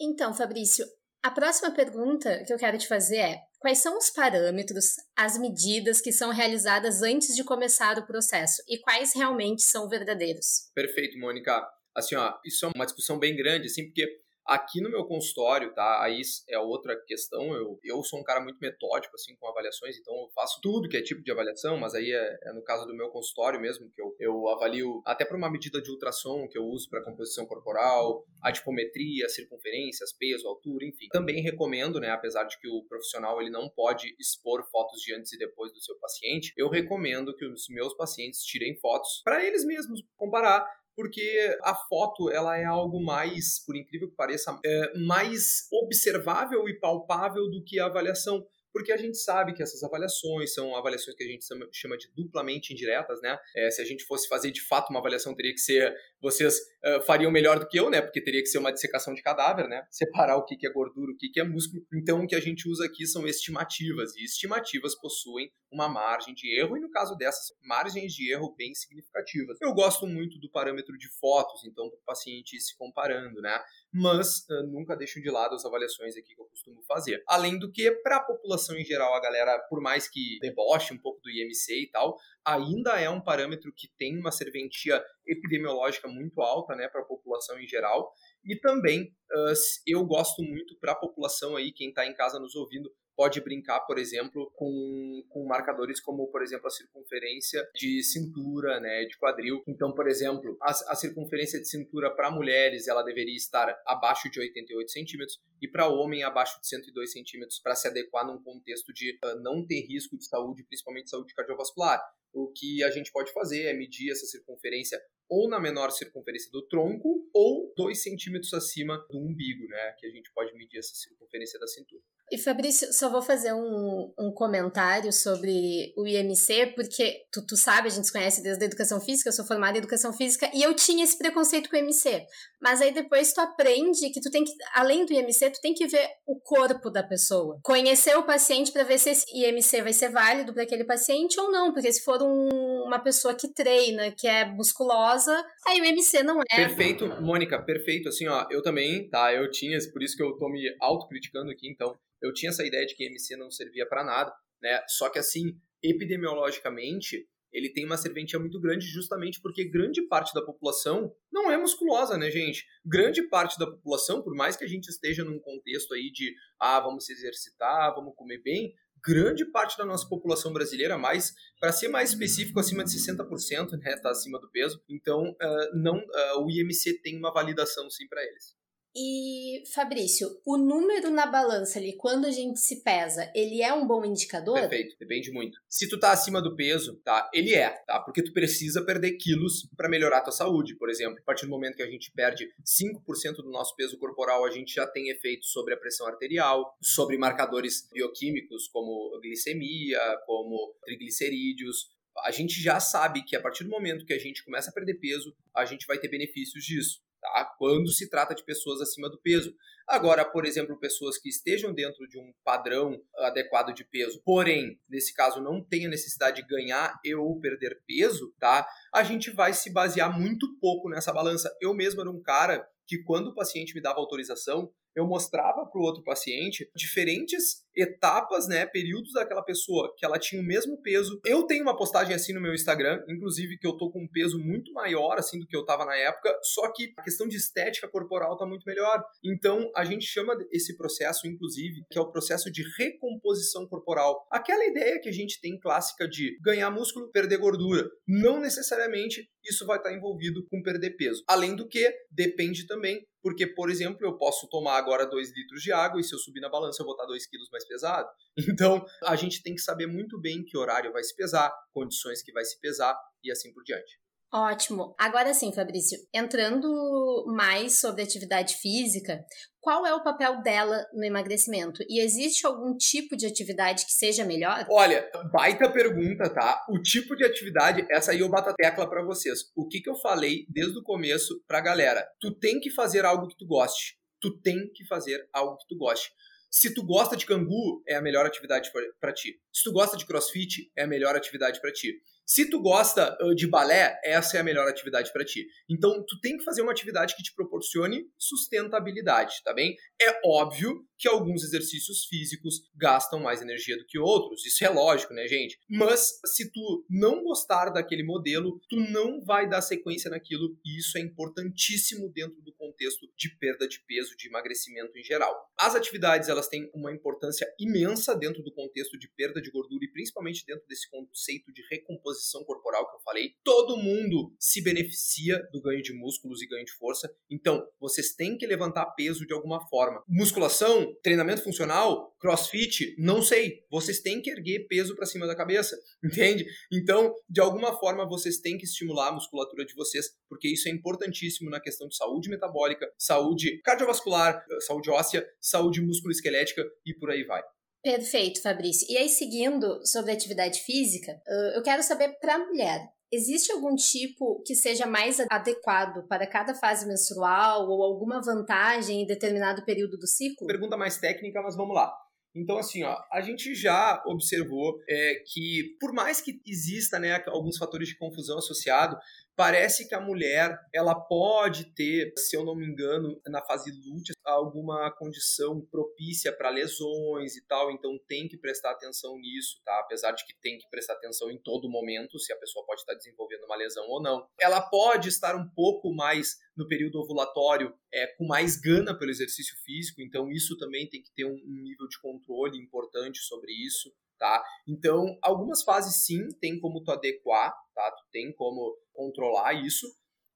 Então, 0.00 0.32
Fabrício, 0.32 0.86
a 1.22 1.30
próxima 1.30 1.70
pergunta 1.70 2.42
que 2.46 2.52
eu 2.52 2.56
quero 2.56 2.78
te 2.78 2.88
fazer 2.88 3.18
é: 3.18 3.40
quais 3.58 3.78
são 3.78 3.98
os 3.98 4.08
parâmetros, 4.10 4.94
as 5.14 5.38
medidas 5.38 6.00
que 6.00 6.12
são 6.12 6.30
realizadas 6.30 7.02
antes 7.02 7.36
de 7.36 7.44
começar 7.44 7.98
o 7.98 8.06
processo 8.06 8.62
e 8.66 8.78
quais 8.78 9.14
realmente 9.14 9.62
são 9.62 9.88
verdadeiros? 9.88 10.70
Perfeito, 10.74 11.18
Mônica. 11.18 11.62
Assim, 11.94 12.14
ó, 12.14 12.32
isso 12.44 12.64
é 12.64 12.70
uma 12.74 12.86
discussão 12.86 13.18
bem 13.18 13.36
grande, 13.36 13.66
assim, 13.66 13.84
porque 13.84 14.06
Aqui 14.50 14.80
no 14.80 14.90
meu 14.90 15.04
consultório, 15.04 15.72
tá? 15.72 16.02
Aí 16.02 16.20
é 16.48 16.58
outra 16.58 17.00
questão. 17.06 17.54
Eu, 17.54 17.78
eu 17.84 18.02
sou 18.02 18.18
um 18.18 18.24
cara 18.24 18.40
muito 18.40 18.58
metódico, 18.58 19.14
assim, 19.14 19.36
com 19.36 19.46
avaliações, 19.46 19.96
então 19.96 20.12
eu 20.12 20.28
faço 20.34 20.58
tudo 20.60 20.88
que 20.88 20.96
é 20.96 21.02
tipo 21.02 21.22
de 21.22 21.30
avaliação, 21.30 21.76
mas 21.76 21.94
aí 21.94 22.10
é, 22.10 22.38
é 22.46 22.52
no 22.52 22.60
caso 22.60 22.84
do 22.84 22.92
meu 22.92 23.10
consultório 23.10 23.60
mesmo, 23.60 23.88
que 23.94 24.02
eu, 24.02 24.16
eu 24.18 24.48
avalio 24.48 25.00
até 25.06 25.24
para 25.24 25.36
uma 25.36 25.48
medida 25.48 25.80
de 25.80 25.88
ultrassom 25.88 26.48
que 26.48 26.58
eu 26.58 26.64
uso 26.64 26.90
para 26.90 27.04
composição 27.04 27.46
corporal, 27.46 28.24
adipometria, 28.42 29.28
circunferências, 29.28 30.12
peso, 30.12 30.48
altura, 30.48 30.84
enfim. 30.84 31.06
Também 31.12 31.40
recomendo, 31.42 32.00
né, 32.00 32.10
apesar 32.10 32.42
de 32.42 32.58
que 32.58 32.66
o 32.66 32.82
profissional 32.88 33.40
ele 33.40 33.50
não 33.50 33.68
pode 33.68 34.16
expor 34.18 34.68
fotos 34.68 35.00
de 35.00 35.14
antes 35.14 35.32
e 35.32 35.38
depois 35.38 35.72
do 35.72 35.80
seu 35.80 35.96
paciente, 36.00 36.52
eu 36.56 36.68
recomendo 36.68 37.36
que 37.36 37.44
os 37.44 37.68
meus 37.68 37.94
pacientes 37.94 38.42
tirem 38.42 38.76
fotos 38.80 39.22
para 39.22 39.44
eles 39.44 39.64
mesmos 39.64 40.02
comparar 40.16 40.66
porque 41.00 41.56
a 41.62 41.74
foto 41.74 42.30
ela 42.30 42.58
é 42.58 42.64
algo 42.66 43.02
mais, 43.02 43.58
por 43.64 43.74
incrível 43.74 44.10
que 44.10 44.14
pareça, 44.14 44.60
é 44.62 44.98
mais 44.98 45.66
observável 45.72 46.68
e 46.68 46.78
palpável 46.78 47.50
do 47.50 47.64
que 47.64 47.80
a 47.80 47.86
avaliação 47.86 48.44
porque 48.72 48.92
a 48.92 48.96
gente 48.96 49.18
sabe 49.18 49.52
que 49.52 49.62
essas 49.62 49.82
avaliações 49.82 50.54
são 50.54 50.76
avaliações 50.76 51.16
que 51.16 51.24
a 51.24 51.26
gente 51.26 51.44
chama 51.72 51.96
de 51.96 52.08
duplamente 52.14 52.72
indiretas, 52.72 53.20
né? 53.20 53.38
É, 53.56 53.70
se 53.70 53.80
a 53.80 53.84
gente 53.84 54.04
fosse 54.04 54.28
fazer 54.28 54.50
de 54.50 54.60
fato 54.60 54.90
uma 54.90 55.00
avaliação, 55.00 55.34
teria 55.34 55.52
que 55.52 55.60
ser. 55.60 55.94
Vocês 56.20 56.58
uh, 56.84 57.00
fariam 57.02 57.30
melhor 57.30 57.58
do 57.58 57.66
que 57.66 57.78
eu, 57.78 57.90
né? 57.90 58.00
Porque 58.00 58.22
teria 58.22 58.40
que 58.40 58.46
ser 58.46 58.58
uma 58.58 58.72
dissecação 58.72 59.14
de 59.14 59.22
cadáver, 59.22 59.68
né? 59.68 59.82
Separar 59.90 60.36
o 60.36 60.44
que, 60.44 60.66
é 60.66 60.70
gordura, 60.70 61.12
o 61.12 61.16
que, 61.16 61.28
que 61.30 61.40
é 61.40 61.44
músculo. 61.44 61.82
Então, 61.92 62.22
o 62.22 62.26
que 62.26 62.34
a 62.34 62.40
gente 62.40 62.68
usa 62.68 62.84
aqui 62.84 63.06
são 63.06 63.26
estimativas, 63.26 64.14
e 64.16 64.24
estimativas 64.24 64.94
possuem 64.94 65.50
uma 65.72 65.88
margem 65.88 66.34
de 66.34 66.58
erro, 66.58 66.76
e 66.76 66.80
no 66.80 66.90
caso 66.90 67.16
dessas, 67.16 67.56
margens 67.62 68.12
de 68.12 68.32
erro 68.32 68.54
bem 68.56 68.74
significativas. 68.74 69.56
Eu 69.60 69.72
gosto 69.72 70.06
muito 70.06 70.38
do 70.38 70.50
parâmetro 70.50 70.96
de 70.98 71.08
fotos, 71.18 71.64
então, 71.64 71.88
para 71.88 71.98
o 71.98 72.02
paciente 72.04 72.56
ir 72.56 72.60
se 72.60 72.76
comparando, 72.76 73.40
né? 73.40 73.58
Mas 73.92 74.46
uh, 74.50 74.66
nunca 74.66 74.96
deixo 74.96 75.20
de 75.20 75.30
lado 75.30 75.54
as 75.54 75.64
avaliações 75.64 76.16
aqui 76.16 76.34
que 76.34 76.40
eu 76.40 76.46
costumo 76.46 76.82
fazer. 76.82 77.22
Além 77.26 77.58
do 77.58 77.70
que, 77.70 77.90
para 78.02 78.16
a 78.16 78.20
população 78.20 78.59
em 78.76 78.84
geral, 78.84 79.14
a 79.14 79.20
galera, 79.20 79.58
por 79.68 79.80
mais 79.80 80.08
que 80.08 80.38
deboche 80.40 80.92
um 80.92 80.98
pouco 80.98 81.20
do 81.22 81.30
IMC 81.30 81.82
e 81.82 81.90
tal, 81.90 82.16
ainda 82.44 83.00
é 83.00 83.08
um 83.08 83.22
parâmetro 83.22 83.72
que 83.76 83.88
tem 83.98 84.18
uma 84.18 84.30
serventia 84.30 85.02
epidemiológica 85.26 86.08
muito 86.08 86.40
alta, 86.40 86.74
né, 86.74 86.88
para 86.88 87.02
a 87.02 87.06
população 87.06 87.58
em 87.60 87.66
geral. 87.66 88.12
E 88.44 88.58
também 88.58 89.02
uh, 89.02 89.52
eu 89.86 90.04
gosto 90.04 90.42
muito 90.42 90.78
para 90.78 90.92
a 90.92 90.96
população 90.96 91.56
aí, 91.56 91.72
quem 91.72 91.88
está 91.90 92.06
em 92.06 92.14
casa 92.14 92.38
nos 92.38 92.54
ouvindo, 92.54 92.90
pode 93.16 93.40
brincar, 93.40 93.80
por 93.80 93.98
exemplo, 93.98 94.50
com, 94.54 95.22
com 95.28 95.46
marcadores 95.46 96.00
como, 96.00 96.26
por 96.28 96.42
exemplo, 96.42 96.66
a 96.66 96.70
circunferência 96.70 97.68
de 97.74 98.02
cintura, 98.02 98.80
né, 98.80 99.04
de 99.04 99.16
quadril. 99.18 99.62
Então, 99.66 99.92
por 99.92 100.08
exemplo, 100.08 100.56
a, 100.62 100.70
a 100.70 100.94
circunferência 100.94 101.60
de 101.60 101.68
cintura 101.68 102.14
para 102.14 102.30
mulheres 102.30 102.88
ela 102.88 103.02
deveria 103.02 103.36
estar 103.36 103.74
abaixo 103.86 104.30
de 104.30 104.40
88 104.40 104.90
centímetros 104.90 105.38
e 105.60 105.68
para 105.68 105.88
homem 105.88 106.22
abaixo 106.22 106.60
de 106.60 106.68
102 106.68 107.12
centímetros 107.12 107.60
para 107.60 107.74
se 107.74 107.88
adequar 107.88 108.26
num 108.26 108.42
contexto 108.42 108.92
de 108.92 109.18
uh, 109.24 109.40
não 109.42 109.66
ter 109.66 109.86
risco 109.86 110.16
de 110.16 110.26
saúde, 110.26 110.64
principalmente 110.64 111.10
saúde 111.10 111.34
cardiovascular. 111.34 112.00
O 112.32 112.52
que 112.52 112.82
a 112.84 112.90
gente 112.90 113.10
pode 113.10 113.32
fazer 113.32 113.64
é 113.64 113.72
medir 113.72 114.10
essa 114.10 114.26
circunferência 114.26 115.00
ou 115.30 115.48
na 115.48 115.60
menor 115.60 115.90
circunferência 115.90 116.50
do 116.50 116.66
tronco 116.66 117.30
ou 117.32 117.72
2 117.76 118.02
centímetros 118.02 118.52
acima 118.52 118.98
do 119.08 119.18
umbigo, 119.18 119.66
né? 119.68 119.94
Que 119.98 120.06
a 120.06 120.10
gente 120.10 120.30
pode 120.32 120.52
medir 120.54 120.78
essa 120.78 120.94
circunferência 120.94 121.58
da 121.58 121.68
cintura. 121.68 122.02
E 122.32 122.38
Fabrício, 122.38 122.92
só 122.92 123.08
vou 123.08 123.20
fazer 123.20 123.52
um, 123.52 124.12
um 124.16 124.30
comentário 124.32 125.12
sobre 125.12 125.92
o 125.96 126.06
IMC, 126.06 126.74
porque 126.76 127.24
tu, 127.32 127.44
tu 127.44 127.56
sabe, 127.56 127.88
a 127.88 127.90
gente 127.90 128.06
se 128.06 128.12
conhece 128.12 128.40
desde 128.40 128.62
a 128.62 128.66
educação 128.66 129.00
física, 129.00 129.30
eu 129.30 129.32
sou 129.32 129.44
formada 129.44 129.76
em 129.76 129.80
educação 129.80 130.12
física, 130.12 130.48
e 130.54 130.62
eu 130.62 130.72
tinha 130.72 131.02
esse 131.02 131.18
preconceito 131.18 131.68
com 131.68 131.74
o 131.74 131.78
IMC. 131.80 132.24
Mas 132.62 132.80
aí 132.80 132.92
depois 132.92 133.32
tu 133.32 133.40
aprende 133.40 134.10
que 134.10 134.20
tu 134.20 134.30
tem 134.30 134.44
que, 134.44 134.52
além 134.74 135.04
do 135.04 135.12
IMC, 135.12 135.50
tu 135.50 135.60
tem 135.60 135.74
que 135.74 135.88
ver 135.88 136.08
o 136.24 136.38
corpo 136.38 136.88
da 136.88 137.02
pessoa. 137.02 137.58
Conhecer 137.64 138.16
o 138.16 138.22
paciente 138.22 138.70
para 138.70 138.84
ver 138.84 138.98
se 138.98 139.10
esse 139.10 139.26
IMC 139.34 139.82
vai 139.82 139.92
ser 139.92 140.10
válido 140.10 140.52
para 140.54 140.62
aquele 140.62 140.84
paciente 140.84 141.40
ou 141.40 141.50
não, 141.50 141.72
porque 141.72 141.92
se 141.92 142.04
for 142.04 142.22
um, 142.22 142.84
uma 142.84 143.00
pessoa 143.00 143.34
que 143.34 143.48
treina, 143.48 144.12
que 144.12 144.28
é 144.28 144.44
musculosa, 144.44 145.19
aí 145.66 145.80
o 145.80 145.84
IMC 145.84 146.22
não 146.22 146.40
é. 146.40 146.56
Perfeito, 146.56 147.06
Mônica, 147.20 147.60
perfeito. 147.62 148.08
Assim, 148.08 148.26
ó, 148.28 148.46
eu 148.50 148.62
também, 148.62 149.08
tá? 149.08 149.32
Eu 149.34 149.50
tinha, 149.50 149.78
por 149.92 150.02
isso 150.02 150.16
que 150.16 150.22
eu 150.22 150.36
tô 150.36 150.48
me 150.48 150.62
autocriticando 150.80 151.50
aqui, 151.50 151.68
então 151.68 151.96
eu 152.22 152.32
tinha 152.32 152.50
essa 152.50 152.64
ideia 152.64 152.86
de 152.86 152.94
que 152.94 153.04
MC 153.04 153.36
não 153.36 153.50
servia 153.50 153.86
para 153.88 154.04
nada, 154.04 154.32
né? 154.62 154.82
Só 154.88 155.08
que 155.08 155.18
assim, 155.18 155.56
epidemiologicamente, 155.82 157.26
ele 157.52 157.72
tem 157.72 157.84
uma 157.84 157.96
serventia 157.96 158.38
muito 158.38 158.60
grande 158.60 158.86
justamente 158.86 159.40
porque 159.40 159.68
grande 159.68 160.02
parte 160.06 160.32
da 160.32 160.42
população 160.42 161.12
não 161.32 161.50
é 161.50 161.56
musculosa, 161.56 162.16
né, 162.16 162.30
gente? 162.30 162.64
Grande 162.84 163.22
parte 163.28 163.58
da 163.58 163.66
população, 163.66 164.22
por 164.22 164.34
mais 164.34 164.56
que 164.56 164.64
a 164.64 164.68
gente 164.68 164.88
esteja 164.88 165.24
num 165.24 165.40
contexto 165.40 165.94
aí 165.94 166.10
de 166.12 166.32
ah, 166.60 166.80
vamos 166.80 167.06
se 167.06 167.12
exercitar, 167.12 167.94
vamos 167.94 168.14
comer 168.14 168.40
bem, 168.42 168.72
grande 169.04 169.44
parte 169.44 169.76
da 169.76 169.84
nossa 169.84 170.08
população 170.08 170.52
brasileira, 170.52 170.96
mais 170.98 171.34
para 171.58 171.72
ser 171.72 171.88
mais 171.88 172.10
específico, 172.10 172.60
acima 172.60 172.84
de 172.84 172.90
60%, 172.90 173.72
né, 173.78 173.92
está 173.92 174.10
acima 174.10 174.38
do 174.38 174.50
peso. 174.50 174.82
Então, 174.88 175.22
uh, 175.22 175.76
não, 175.76 175.96
uh, 175.96 176.44
o 176.44 176.50
IMC 176.50 177.00
tem 177.02 177.18
uma 177.18 177.32
validação 177.32 177.88
sim 177.90 178.06
para 178.08 178.22
eles. 178.22 178.59
E, 178.94 179.62
Fabrício, 179.72 180.28
o 180.44 180.56
número 180.56 181.10
na 181.10 181.26
balança 181.26 181.78
ali, 181.78 181.96
quando 181.96 182.26
a 182.26 182.30
gente 182.30 182.58
se 182.58 182.82
pesa, 182.82 183.30
ele 183.34 183.62
é 183.62 183.72
um 183.72 183.86
bom 183.86 184.04
indicador? 184.04 184.58
Perfeito, 184.58 184.96
depende 184.98 185.30
muito. 185.30 185.60
Se 185.68 185.88
tu 185.88 185.98
tá 185.98 186.10
acima 186.10 186.42
do 186.42 186.56
peso, 186.56 186.96
tá? 187.04 187.30
Ele 187.32 187.54
é, 187.54 187.70
tá? 187.86 188.00
Porque 188.00 188.22
tu 188.22 188.32
precisa 188.32 188.84
perder 188.84 189.12
quilos 189.12 189.68
para 189.76 189.88
melhorar 189.88 190.22
tua 190.22 190.32
saúde, 190.32 190.74
por 190.74 190.90
exemplo. 190.90 191.20
A 191.20 191.24
partir 191.24 191.46
do 191.46 191.50
momento 191.50 191.76
que 191.76 191.82
a 191.82 191.90
gente 191.90 192.10
perde 192.10 192.48
5% 192.64 193.36
do 193.36 193.50
nosso 193.50 193.76
peso 193.76 193.96
corporal, 193.96 194.44
a 194.44 194.50
gente 194.50 194.74
já 194.74 194.86
tem 194.86 195.08
efeitos 195.08 195.52
sobre 195.52 195.72
a 195.72 195.76
pressão 195.76 196.08
arterial, 196.08 196.76
sobre 196.82 197.16
marcadores 197.16 197.88
bioquímicos 197.92 198.66
como 198.66 199.20
glicemia, 199.22 200.00
como 200.26 200.74
triglicerídeos, 200.84 201.88
a 202.24 202.32
gente 202.32 202.60
já 202.60 202.80
sabe 202.80 203.24
que 203.24 203.36
a 203.36 203.40
partir 203.40 203.64
do 203.64 203.70
momento 203.70 204.04
que 204.04 204.12
a 204.12 204.18
gente 204.18 204.44
começa 204.44 204.68
a 204.68 204.72
perder 204.72 204.94
peso, 204.94 205.34
a 205.54 205.64
gente 205.64 205.86
vai 205.86 205.96
ter 205.96 206.08
benefícios 206.08 206.64
disso 206.64 207.00
tá? 207.20 207.54
quando 207.58 207.92
se 207.92 208.08
trata 208.08 208.34
de 208.34 208.44
pessoas 208.44 208.80
acima 208.80 209.08
do 209.08 209.20
peso. 209.20 209.54
Agora, 209.86 210.24
por 210.24 210.46
exemplo, 210.46 210.78
pessoas 210.78 211.18
que 211.18 211.28
estejam 211.28 211.72
dentro 211.74 212.06
de 212.06 212.18
um 212.18 212.32
padrão 212.44 213.02
adequado 213.18 213.74
de 213.74 213.84
peso, 213.84 214.22
porém, 214.24 214.80
nesse 214.88 215.12
caso, 215.12 215.40
não 215.40 215.62
tenha 215.62 215.88
necessidade 215.88 216.40
de 216.42 216.48
ganhar 216.48 216.98
e 217.04 217.14
ou 217.14 217.40
perder 217.40 217.82
peso, 217.86 218.32
tá? 218.38 218.68
A 218.94 219.02
gente 219.02 219.30
vai 219.30 219.52
se 219.52 219.72
basear 219.72 220.16
muito 220.16 220.46
pouco 220.60 220.88
nessa 220.88 221.12
balança. 221.12 221.52
Eu 221.60 221.74
mesmo 221.74 222.00
era 222.00 222.10
um 222.10 222.22
cara 222.22 222.64
que, 222.86 223.02
quando 223.02 223.28
o 223.28 223.34
paciente 223.34 223.74
me 223.74 223.80
dava 223.80 223.98
autorização, 223.98 224.72
eu 224.94 225.06
mostrava 225.06 225.66
para 225.66 225.80
o 225.80 225.84
outro 225.84 226.02
paciente 226.02 226.70
diferentes 226.74 227.64
etapas, 227.76 228.48
né, 228.48 228.66
períodos 228.66 229.12
daquela 229.12 229.42
pessoa 229.42 229.94
que 229.96 230.04
ela 230.04 230.18
tinha 230.18 230.40
o 230.40 230.44
mesmo 230.44 230.80
peso. 230.82 231.20
Eu 231.24 231.44
tenho 231.44 231.62
uma 231.62 231.76
postagem 231.76 232.14
assim 232.14 232.32
no 232.32 232.40
meu 232.40 232.52
Instagram, 232.52 233.02
inclusive 233.08 233.58
que 233.58 233.66
eu 233.66 233.76
tô 233.76 233.90
com 233.90 234.02
um 234.02 234.08
peso 234.08 234.38
muito 234.38 234.72
maior 234.72 235.18
assim 235.18 235.38
do 235.38 235.46
que 235.46 235.56
eu 235.56 235.64
tava 235.64 235.84
na 235.84 235.96
época, 235.96 236.36
só 236.42 236.70
que 236.72 236.92
a 236.98 237.02
questão 237.02 237.28
de 237.28 237.36
estética 237.36 237.88
corporal 237.88 238.36
tá 238.36 238.44
muito 238.44 238.64
melhor. 238.66 239.02
Então, 239.24 239.70
a 239.74 239.84
gente 239.84 240.04
chama 240.04 240.36
esse 240.50 240.76
processo 240.76 241.26
inclusive, 241.26 241.84
que 241.90 241.98
é 241.98 242.00
o 242.00 242.10
processo 242.10 242.50
de 242.50 242.62
recomposição 242.76 243.66
corporal. 243.66 244.26
Aquela 244.30 244.66
ideia 244.66 245.00
que 245.00 245.08
a 245.08 245.12
gente 245.12 245.40
tem 245.40 245.58
clássica 245.58 246.08
de 246.08 246.38
ganhar 246.42 246.70
músculo, 246.70 247.10
perder 247.10 247.38
gordura. 247.38 247.88
Não 248.06 248.40
necessariamente 248.40 249.28
isso 249.44 249.66
vai 249.66 249.78
estar 249.78 249.92
envolvido 249.92 250.46
com 250.48 250.62
perder 250.62 250.96
peso. 250.96 251.22
Além 251.26 251.54
do 251.56 251.68
que, 251.68 251.92
depende 252.10 252.66
também 252.66 253.04
porque, 253.22 253.46
por 253.46 253.70
exemplo, 253.70 254.06
eu 254.06 254.16
posso 254.16 254.48
tomar 254.48 254.76
agora 254.76 255.06
2 255.06 255.32
litros 255.36 255.62
de 255.62 255.72
água 255.72 256.00
e 256.00 256.04
se 256.04 256.14
eu 256.14 256.18
subir 256.18 256.40
na 256.40 256.48
balança 256.48 256.82
eu 256.82 256.86
vou 256.86 256.94
estar 256.94 257.06
2 257.06 257.26
quilos 257.26 257.48
mais 257.50 257.66
pesado. 257.66 258.08
Então, 258.50 258.84
a 259.04 259.16
gente 259.16 259.42
tem 259.42 259.54
que 259.54 259.60
saber 259.60 259.86
muito 259.86 260.20
bem 260.20 260.44
que 260.44 260.56
horário 260.56 260.92
vai 260.92 261.02
se 261.02 261.14
pesar, 261.14 261.52
condições 261.72 262.22
que 262.22 262.32
vai 262.32 262.44
se 262.44 262.58
pesar 262.60 262.98
e 263.22 263.30
assim 263.30 263.52
por 263.52 263.62
diante. 263.62 263.98
Ótimo. 264.32 264.94
Agora 264.96 265.34
sim, 265.34 265.52
Fabrício, 265.52 265.98
entrando 266.14 267.24
mais 267.34 267.80
sobre 267.80 268.02
atividade 268.02 268.56
física, 268.56 269.24
qual 269.60 269.84
é 269.84 269.92
o 269.92 270.04
papel 270.04 270.40
dela 270.40 270.86
no 270.94 271.04
emagrecimento? 271.04 271.82
E 271.88 272.00
existe 272.00 272.46
algum 272.46 272.76
tipo 272.76 273.16
de 273.16 273.26
atividade 273.26 273.84
que 273.84 273.92
seja 273.92 274.24
melhor? 274.24 274.64
Olha, 274.70 275.10
baita 275.32 275.70
pergunta, 275.70 276.30
tá? 276.30 276.64
O 276.68 276.80
tipo 276.80 277.16
de 277.16 277.24
atividade, 277.24 277.84
essa 277.90 278.12
aí 278.12 278.20
eu 278.20 278.28
bato 278.28 278.50
a 278.50 278.54
tecla 278.54 278.88
para 278.88 279.04
vocês. 279.04 279.50
O 279.54 279.66
que, 279.66 279.80
que 279.80 279.90
eu 279.90 279.96
falei 279.96 280.46
desde 280.48 280.78
o 280.78 280.82
começo 280.84 281.42
pra 281.48 281.60
galera? 281.60 282.06
Tu 282.20 282.32
tem 282.38 282.60
que 282.60 282.70
fazer 282.70 283.04
algo 283.04 283.26
que 283.26 283.36
tu 283.36 283.46
goste. 283.46 283.98
Tu 284.20 284.40
tem 284.40 284.70
que 284.72 284.86
fazer 284.86 285.28
algo 285.32 285.56
que 285.56 285.66
tu 285.66 285.76
goste. 285.76 286.12
Se 286.50 286.72
tu 286.74 286.84
gosta 286.84 287.16
de 287.16 287.26
cangu, 287.26 287.82
é 287.86 287.94
a 287.94 288.02
melhor 288.02 288.26
atividade 288.26 288.70
para 289.00 289.12
ti. 289.12 289.40
Se 289.52 289.64
tu 289.64 289.72
gosta 289.72 289.96
de 289.96 290.04
crossfit, 290.04 290.70
é 290.76 290.82
a 290.82 290.86
melhor 290.86 291.14
atividade 291.14 291.60
para 291.60 291.72
ti. 291.72 291.94
Se 292.30 292.48
tu 292.48 292.62
gosta 292.62 293.18
de 293.34 293.48
balé, 293.48 293.98
essa 294.04 294.36
é 294.36 294.40
a 294.40 294.44
melhor 294.44 294.68
atividade 294.68 295.12
para 295.12 295.24
ti. 295.24 295.48
Então, 295.68 296.00
tu 296.06 296.20
tem 296.20 296.38
que 296.38 296.44
fazer 296.44 296.62
uma 296.62 296.70
atividade 296.70 297.16
que 297.16 297.24
te 297.24 297.34
proporcione 297.34 298.04
sustentabilidade, 298.16 299.42
tá 299.42 299.52
bem? 299.52 299.74
É 300.00 300.20
óbvio 300.24 300.86
que 300.96 301.08
alguns 301.08 301.42
exercícios 301.42 302.04
físicos 302.04 302.60
gastam 302.76 303.18
mais 303.18 303.42
energia 303.42 303.76
do 303.76 303.84
que 303.84 303.98
outros. 303.98 304.46
Isso 304.46 304.64
é 304.64 304.68
lógico, 304.68 305.12
né, 305.12 305.26
gente? 305.26 305.58
Mas 305.68 306.20
se 306.24 306.52
tu 306.52 306.86
não 306.88 307.24
gostar 307.24 307.70
daquele 307.70 308.04
modelo, 308.04 308.60
tu 308.68 308.76
não 308.76 309.20
vai 309.24 309.48
dar 309.48 309.60
sequência 309.60 310.08
naquilo 310.08 310.56
e 310.64 310.78
isso 310.78 310.98
é 310.98 311.00
importantíssimo 311.00 312.12
dentro 312.12 312.40
do 312.42 312.54
contexto 312.54 313.08
de 313.16 313.36
perda 313.38 313.66
de 313.66 313.82
peso, 313.86 314.16
de 314.16 314.28
emagrecimento 314.28 314.96
em 314.96 315.02
geral. 315.02 315.34
As 315.58 315.74
atividades, 315.74 316.28
elas 316.28 316.46
têm 316.46 316.70
uma 316.72 316.92
importância 316.92 317.50
imensa 317.58 318.14
dentro 318.14 318.40
do 318.40 318.52
contexto 318.52 318.96
de 318.96 319.08
perda 319.16 319.42
de 319.42 319.50
gordura 319.50 319.84
e 319.84 319.90
principalmente 319.90 320.44
dentro 320.46 320.64
desse 320.68 320.88
conceito 320.90 321.50
de 321.52 321.62
recomposição 321.70 322.19
corporal 322.44 322.88
que 322.88 322.96
eu 322.96 323.00
falei. 323.00 323.32
Todo 323.44 323.76
mundo 323.76 324.34
se 324.38 324.62
beneficia 324.62 325.38
do 325.52 325.60
ganho 325.60 325.82
de 325.82 325.92
músculos 325.92 326.42
e 326.42 326.46
ganho 326.46 326.64
de 326.64 326.72
força. 326.72 327.12
Então, 327.30 327.66
vocês 327.80 328.14
têm 328.14 328.36
que 328.36 328.46
levantar 328.46 328.86
peso 328.94 329.26
de 329.26 329.32
alguma 329.32 329.66
forma. 329.68 330.02
Musculação 330.08 330.94
treinamento 331.02 331.42
funcional, 331.42 332.14
crossfit, 332.18 332.94
não 332.98 333.22
sei. 333.22 333.64
Vocês 333.70 334.00
têm 334.00 334.20
que 334.20 334.30
erguer 334.30 334.66
peso 334.68 334.94
para 334.94 335.06
cima 335.06 335.26
da 335.26 335.34
cabeça, 335.34 335.78
entende? 336.04 336.46
Então, 336.72 337.14
de 337.28 337.40
alguma 337.40 337.78
forma, 337.78 338.08
vocês 338.08 338.38
têm 338.38 338.58
que 338.58 338.64
estimular 338.64 339.08
a 339.08 339.12
musculatura 339.12 339.64
de 339.64 339.74
vocês, 339.74 340.06
porque 340.28 340.48
isso 340.48 340.68
é 340.68 340.72
importantíssimo 340.72 341.50
na 341.50 341.60
questão 341.60 341.88
de 341.88 341.96
saúde 341.96 342.28
metabólica, 342.28 342.90
saúde 342.98 343.60
cardiovascular, 343.62 344.44
saúde 344.60 344.90
óssea, 344.90 345.26
saúde 345.40 345.80
musculoesquelética 345.80 346.64
e 346.84 346.94
por 346.94 347.10
aí 347.10 347.24
vai. 347.24 347.42
Perfeito, 347.82 348.42
Fabrício. 348.42 348.86
E 348.90 348.96
aí, 348.96 349.08
seguindo 349.08 349.84
sobre 349.86 350.12
atividade 350.12 350.60
física, 350.60 351.20
eu 351.54 351.62
quero 351.62 351.82
saber 351.82 352.18
para 352.20 352.34
a 352.34 352.38
mulher, 352.38 352.90
Existe 353.12 353.50
algum 353.50 353.74
tipo 353.74 354.40
que 354.46 354.54
seja 354.54 354.86
mais 354.86 355.18
adequado 355.28 356.06
para 356.06 356.28
cada 356.28 356.54
fase 356.54 356.86
menstrual 356.86 357.68
ou 357.68 357.82
alguma 357.82 358.22
vantagem 358.22 359.02
em 359.02 359.06
determinado 359.06 359.64
período 359.64 359.98
do 359.98 360.06
ciclo? 360.06 360.46
Pergunta 360.46 360.76
mais 360.76 360.96
técnica, 360.96 361.42
mas 361.42 361.56
vamos 361.56 361.74
lá. 361.74 361.92
Então, 362.32 362.56
assim, 362.56 362.84
ó, 362.84 362.96
a 363.10 363.20
gente 363.20 363.52
já 363.52 364.00
observou 364.06 364.78
é, 364.88 365.14
que, 365.26 365.76
por 365.80 365.92
mais 365.92 366.20
que 366.20 366.40
exista 366.46 367.00
né, 367.00 367.20
alguns 367.26 367.58
fatores 367.58 367.88
de 367.88 367.98
confusão 367.98 368.38
associado, 368.38 368.96
Parece 369.40 369.88
que 369.88 369.94
a 369.94 370.00
mulher, 370.02 370.54
ela 370.70 370.94
pode 370.94 371.72
ter, 371.74 372.12
se 372.14 372.36
eu 372.36 372.44
não 372.44 372.54
me 372.54 372.66
engano, 372.66 373.18
na 373.26 373.40
fase 373.42 373.70
lútea, 373.70 374.12
alguma 374.22 374.90
condição 374.90 375.66
propícia 375.70 376.30
para 376.30 376.50
lesões 376.50 377.36
e 377.36 377.46
tal, 377.46 377.70
então 377.70 377.98
tem 378.06 378.28
que 378.28 378.36
prestar 378.36 378.72
atenção 378.72 379.18
nisso, 379.18 379.58
tá? 379.64 379.80
Apesar 379.80 380.12
de 380.12 380.26
que 380.26 380.38
tem 380.42 380.58
que 380.58 380.68
prestar 380.68 380.92
atenção 380.92 381.30
em 381.30 381.38
todo 381.38 381.70
momento, 381.70 382.18
se 382.18 382.30
a 382.34 382.36
pessoa 382.36 382.66
pode 382.66 382.82
estar 382.82 382.92
desenvolvendo 382.92 383.44
uma 383.44 383.56
lesão 383.56 383.88
ou 383.88 384.02
não. 384.02 384.28
Ela 384.38 384.60
pode 384.60 385.08
estar 385.08 385.34
um 385.34 385.48
pouco 385.54 385.90
mais 385.94 386.36
no 386.54 386.68
período 386.68 387.00
ovulatório 387.00 387.72
é, 387.90 388.08
com 388.18 388.26
mais 388.26 388.60
gana 388.60 388.94
pelo 388.94 389.10
exercício 389.10 389.56
físico, 389.64 390.02
então 390.02 390.30
isso 390.30 390.58
também 390.58 390.86
tem 390.86 391.02
que 391.02 391.14
ter 391.14 391.24
um, 391.24 391.32
um 391.32 391.62
nível 391.62 391.88
de 391.88 391.98
controle 391.98 392.58
importante 392.58 393.20
sobre 393.20 393.52
isso 393.52 393.90
tá? 394.20 394.44
Então, 394.68 395.18
algumas 395.22 395.64
fases 395.64 396.04
sim 396.04 396.28
tem 396.40 396.60
como 396.60 396.84
tu 396.84 396.92
adequar, 396.92 397.52
tá? 397.74 397.90
Tu 397.90 398.04
tem 398.12 398.32
como 398.34 398.76
controlar 398.92 399.54
isso, 399.54 399.86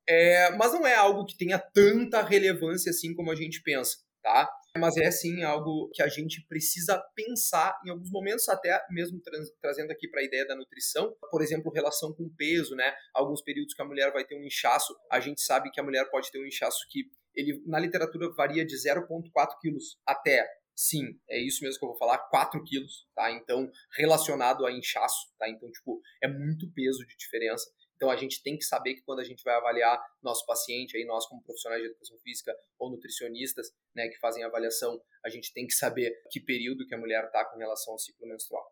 é, 0.08 0.50
mas 0.56 0.72
não 0.72 0.86
é 0.86 0.94
algo 0.94 1.26
que 1.26 1.36
tenha 1.36 1.58
tanta 1.58 2.22
relevância 2.22 2.90
assim 2.90 3.14
como 3.14 3.30
a 3.30 3.34
gente 3.34 3.62
pensa, 3.62 3.98
tá? 4.22 4.50
Mas 4.76 4.96
é 4.96 5.08
sim 5.10 5.44
algo 5.44 5.88
que 5.92 6.02
a 6.02 6.08
gente 6.08 6.44
precisa 6.48 7.00
pensar 7.14 7.78
em 7.86 7.90
alguns 7.90 8.10
momentos, 8.10 8.48
até 8.48 8.82
mesmo 8.90 9.20
tra 9.20 9.38
trazendo 9.60 9.92
aqui 9.92 10.08
para 10.08 10.20
a 10.20 10.24
ideia 10.24 10.46
da 10.46 10.56
nutrição, 10.56 11.14
por 11.30 11.42
exemplo, 11.42 11.70
relação 11.70 12.12
com 12.12 12.28
peso, 12.36 12.74
né? 12.74 12.92
Alguns 13.14 13.42
períodos 13.42 13.74
que 13.74 13.82
a 13.82 13.84
mulher 13.84 14.12
vai 14.12 14.24
ter 14.24 14.34
um 14.34 14.42
inchaço, 14.42 14.96
a 15.12 15.20
gente 15.20 15.42
sabe 15.42 15.70
que 15.70 15.80
a 15.80 15.84
mulher 15.84 16.10
pode 16.10 16.30
ter 16.32 16.40
um 16.40 16.46
inchaço 16.46 16.78
que 16.90 17.04
ele 17.34 17.62
na 17.66 17.78
literatura 17.78 18.32
varia 18.34 18.64
de 18.64 18.76
0,4 18.76 19.30
quilos 19.60 19.98
até 20.06 20.46
Sim, 20.76 21.18
é 21.30 21.40
isso 21.40 21.62
mesmo 21.62 21.78
que 21.78 21.84
eu 21.84 21.90
vou 21.90 21.98
falar, 21.98 22.18
4 22.18 22.62
quilos, 22.64 23.06
tá? 23.14 23.30
Então, 23.30 23.70
relacionado 23.96 24.66
a 24.66 24.72
inchaço, 24.72 25.32
tá? 25.38 25.48
Então, 25.48 25.70
tipo, 25.70 26.00
é 26.22 26.28
muito 26.28 26.70
peso 26.72 26.98
de 27.06 27.16
diferença. 27.16 27.70
Então, 27.94 28.10
a 28.10 28.16
gente 28.16 28.42
tem 28.42 28.58
que 28.58 28.64
saber 28.64 28.94
que 28.94 29.02
quando 29.02 29.20
a 29.20 29.24
gente 29.24 29.42
vai 29.44 29.54
avaliar 29.54 30.04
nosso 30.20 30.44
paciente, 30.44 30.96
aí 30.96 31.04
nós 31.04 31.26
como 31.26 31.44
profissionais 31.44 31.80
de 31.80 31.88
educação 31.88 32.18
física 32.18 32.52
ou 32.76 32.90
nutricionistas, 32.90 33.68
né, 33.94 34.08
que 34.08 34.18
fazem 34.18 34.42
avaliação, 34.42 35.00
a 35.24 35.28
gente 35.28 35.52
tem 35.52 35.64
que 35.64 35.74
saber 35.74 36.12
que 36.30 36.40
período 36.40 36.86
que 36.86 36.94
a 36.94 36.98
mulher 36.98 37.24
está 37.24 37.44
com 37.44 37.56
relação 37.56 37.92
ao 37.92 37.98
ciclo 37.98 38.26
menstrual. 38.26 38.64